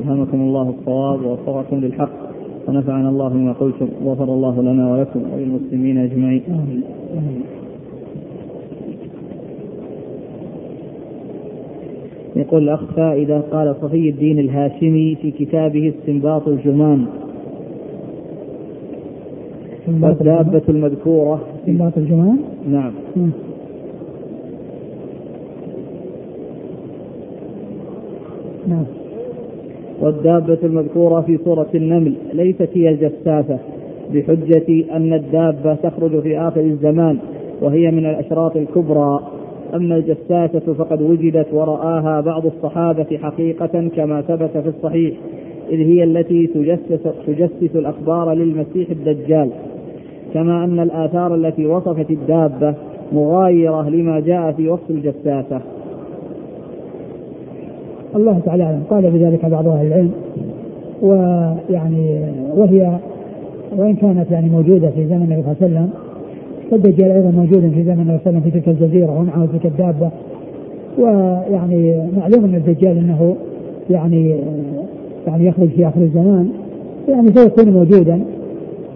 [0.00, 2.10] ألهمكم الله الصواب ووفقكم للحق.
[2.68, 3.88] ونفعنا الله بما قلتم.
[4.04, 6.42] وغفر الله لنا ولكم وللمسلمين أجمعين.
[12.36, 17.06] يقول الأخ فائدة قال صفي الدين الهاشمي في كتابه استنباط الجمان
[20.02, 21.40] والدابة المذكورة.
[21.60, 22.38] استنباط الجمان
[22.70, 22.92] نعم.
[28.66, 28.84] نعم.
[30.00, 33.58] والدابة المذكورة في سورة النمل ليست هي الجساسة
[34.14, 37.18] بحجة أن الدابة تخرج في آخر الزمان
[37.62, 39.20] وهي من الأشراط الكبرى.
[39.74, 45.14] أما الجساسة فقد وجدت ورآها بعض الصحابة حقيقة كما ثبت في الصحيح
[45.70, 49.50] إذ هي التي تجسس, تجسس الأخبار للمسيح الدجال.
[50.34, 52.74] كما أن الآثار التي وصفت الدابة
[53.12, 55.60] مغايرة لما جاء في وصف الجساسة
[58.16, 58.82] الله تعالى أعلم.
[58.90, 60.10] قال بذلك بعض أهل العلم.
[61.02, 62.20] ويعني
[62.56, 62.98] وهي
[63.78, 65.90] وإن كانت يعني موجودة في زمن النبي صلى الله عليه وسلم
[66.70, 69.66] فالدجال أيضا موجود في زمن النبي صلى الله عليه وسلم في تلك الجزيرة ومعه تلك
[69.66, 70.10] الدابة.
[70.98, 73.34] ويعني معلوم أن الدجال أنه
[73.90, 74.36] يعني
[75.26, 76.48] يعني يخرج في آخر الزمان.
[77.08, 78.20] يعني سيكون موجودا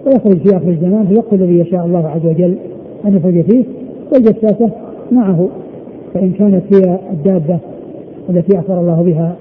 [0.05, 2.55] ويخرج في آخر الزمان في الوقت الذي يشاء الله عز وجل
[3.05, 3.63] أن يخرج فيه.
[4.13, 4.69] والجساسة
[5.11, 5.47] معه
[6.13, 7.59] فإن كانت هي الدابة
[8.29, 9.35] التي أخبر الله بها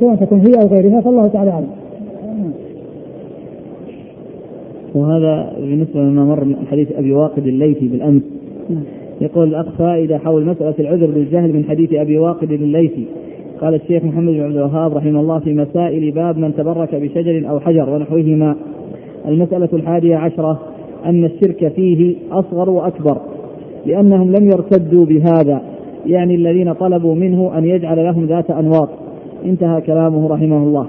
[0.00, 1.68] سواء تكون هي أو غيرها فالله تعالى أعلم.
[4.94, 8.22] وهذا بالنسبة لما مر من حديث أبي واقد الليثي بالأمس.
[9.20, 13.04] يقول الأخ فائدة حول مسألة العذر بالجهل من حديث أبي واقد الليثي.
[13.60, 17.60] قال الشيخ محمد بن عبد الوهاب رحمه الله في مسائل باب من تبرك بشجر أو
[17.60, 18.56] حجر ونحوهما.
[19.28, 20.60] المسألة الحادية عشرة
[21.06, 23.18] أن الشرك فيه أصغر وأكبر
[23.86, 25.60] لأنهم لم يرتدوا بهذا.
[26.06, 28.88] يعني الذين طلبوا منه أن يجعل لهم ذات أنواط
[29.44, 30.86] انتهى كلامه رحمه الله.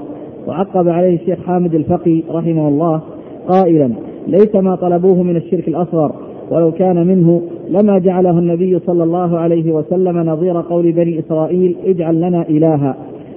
[0.47, 3.01] وعقب عليه الشيخ حامد الفقي رحمه الله
[3.47, 3.91] قائلا
[4.28, 6.12] ليس ما طلبوه من الشرك الأصغر
[6.51, 12.22] ولو كان منه لما جعله النبي صلى الله عليه وسلم نظير قول بني إسرائيل اجعل
[12.22, 12.95] لنا إلها.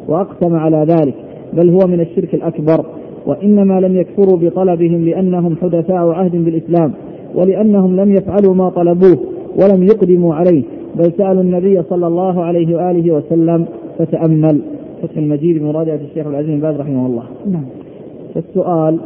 [0.08, 1.14] وأقسم على ذلك
[1.52, 2.84] بل هو من الشرك الأكبر.
[3.26, 6.92] وإنما لم يكفروا بطلبهم لأنهم حدثاء عهد بالإسلام
[7.34, 9.18] ولأنهم لم يفعلوا ما طلبوه
[9.62, 10.62] ولم يقدموا عليه.
[10.94, 13.66] بل سألوا النبي صلى الله عليه وآله وسلم
[13.98, 14.60] فتأمل.
[15.02, 17.24] فتح المجيد بمراجعة الشيخ العزيز بن باز رحمه الله.
[17.46, 17.64] نعم.
[18.36, 18.98] السؤال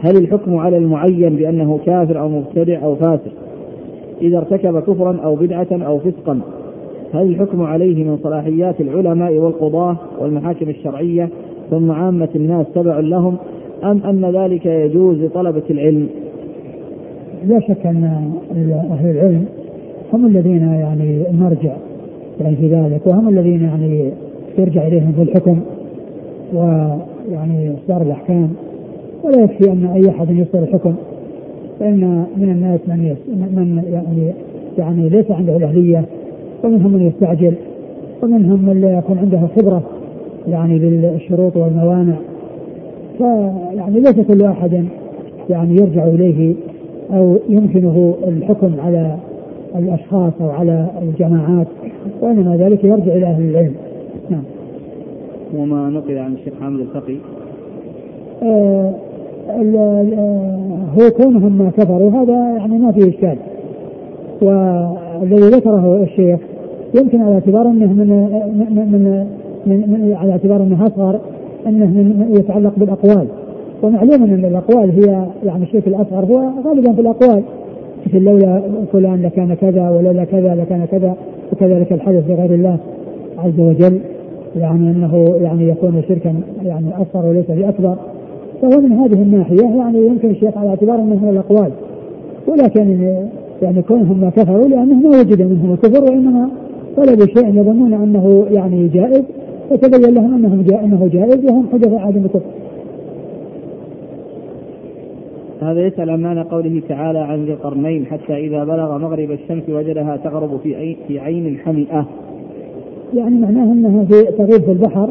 [0.00, 3.32] هل الحكم على المعين بأنه كافر أو مبتدع أو فاسق
[4.22, 6.40] إذا ارتكب كفرا أو بدعة أو فسقا؟
[7.12, 11.28] هل الحكم عليه من صلاحيات العلماء والقضاة والمحاكم الشرعية
[11.70, 13.36] ثم عامة الناس تبع لهم
[13.84, 16.08] أم أن ذلك يجوز لطلبة العلم؟
[17.46, 18.32] لا شك أن
[18.90, 19.44] أهل العلم
[20.12, 21.76] هم الذين يعني المرجع
[22.40, 24.10] يعني في ذلك وهم الذين يعني
[24.58, 25.60] يرجع إليهم في الحكم
[26.54, 28.48] ويعني إصدار الأحكام.
[29.24, 30.94] ولا يكفي أن أي أحد يصدر الحكم
[31.80, 34.32] فإن من الناس من من يعني
[34.78, 36.04] يعني ليس عنده الأهلية
[36.64, 37.54] ومنهم من يستعجل
[38.22, 39.82] ومنهم من لا يكون عنده خبرة
[40.48, 42.16] يعني بالشروط والموانع.
[43.18, 44.84] فيعني ليس كل أحد
[45.50, 46.54] يعني يرجع إليه
[47.12, 49.16] أو يمكنه الحكم على
[49.78, 51.66] الأشخاص أو على الجماعات
[52.20, 53.74] وإنما ذلك يرجع إلى أهل العلم.
[54.30, 54.42] نعم.
[55.56, 57.16] وما نقل عن الشيخ حامد الفقي؟
[58.42, 58.94] آه
[61.00, 63.36] هو كونهم ما كفروا هذا يعني ما فيه إشكال.
[64.42, 66.40] والذي ذكره الشيخ
[66.94, 68.08] يمكن على اعتبار إنه من
[68.68, 69.26] من من,
[69.66, 71.20] من, من على اعتبار إنه أصغر
[71.66, 73.26] إنه من يتعلق بالأقوال.
[73.82, 77.42] ومعلوم إن الأقوال هي يعني الشيء الأصغر هو غالبا في الأقوال.
[78.08, 81.16] مثل لولا فلان لكان كذا ولولا كذا لكان كذا
[81.52, 82.78] وكذلك الحدث لغير الله
[83.38, 84.00] عز وجل
[84.56, 86.34] يعني أنه يعني يكون شركا
[86.64, 87.96] يعني اصغر وليس بأكبر
[88.62, 91.70] فهو من هذه الناحية يعني يمكن الشيخ على اعتبار أنه من الأقوال
[92.48, 93.14] ولكن
[93.62, 96.48] يعني كونهم ما كفروا لأنه ما وجد منهم الكفر وإنما
[96.96, 99.22] طلبوا شيئا يظنون أنه يعني جائز
[99.70, 100.34] فتبين لهم
[100.84, 102.40] أنه جائز وهم حدث عدم الكفر.
[105.62, 110.16] هذا يسأل عن معنى قوله تعالى عن ذي القرنين حتى إذا بلغ مغرب الشمس وجدها
[110.16, 112.06] تغرب في في عين حمئة.
[113.14, 115.10] يعني معناه أنها في تغيب في البحر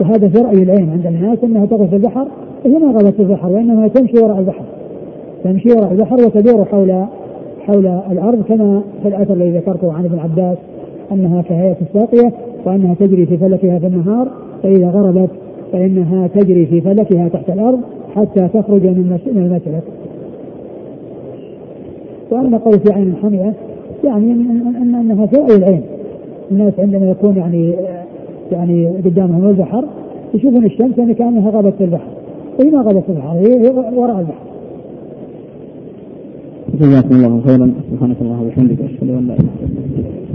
[0.00, 2.28] وهذا في رأي العين عند الناس أنها تغيب في البحر
[2.64, 4.64] هي ما غابت في البحر وإنما تمشي وراء البحر.
[5.44, 7.06] تمشي وراء البحر وتدور حول
[7.66, 10.58] حول الأرض كما في الأثر الذي ذكرته عن ابن عباس
[11.12, 12.32] أنها كهيئة الساقية
[12.64, 14.28] وأنها تجري في فلكها في النهار
[14.62, 15.30] فإذا غربت
[15.72, 17.80] فإنها تجري في فلكها تحت الأرض
[18.14, 19.82] حتى تخرج من المشرق
[22.30, 23.52] وأما قول في عين حمية
[24.04, 25.82] يعني أن أنها في رأي العين.
[26.50, 27.74] الناس عندما يكون يعني
[28.52, 29.84] يعني قدامهم البحر
[30.34, 32.08] يشوفون الشمس يعني كأنها غابت في البحر.
[32.58, 34.46] وهي ما غابت في البحر هي وراء البحر.
[36.80, 37.72] جزاكم الله خيرا.
[37.92, 40.25] سبحانك اللهم وبحمدك أشهد أن لا إله إلا أنت.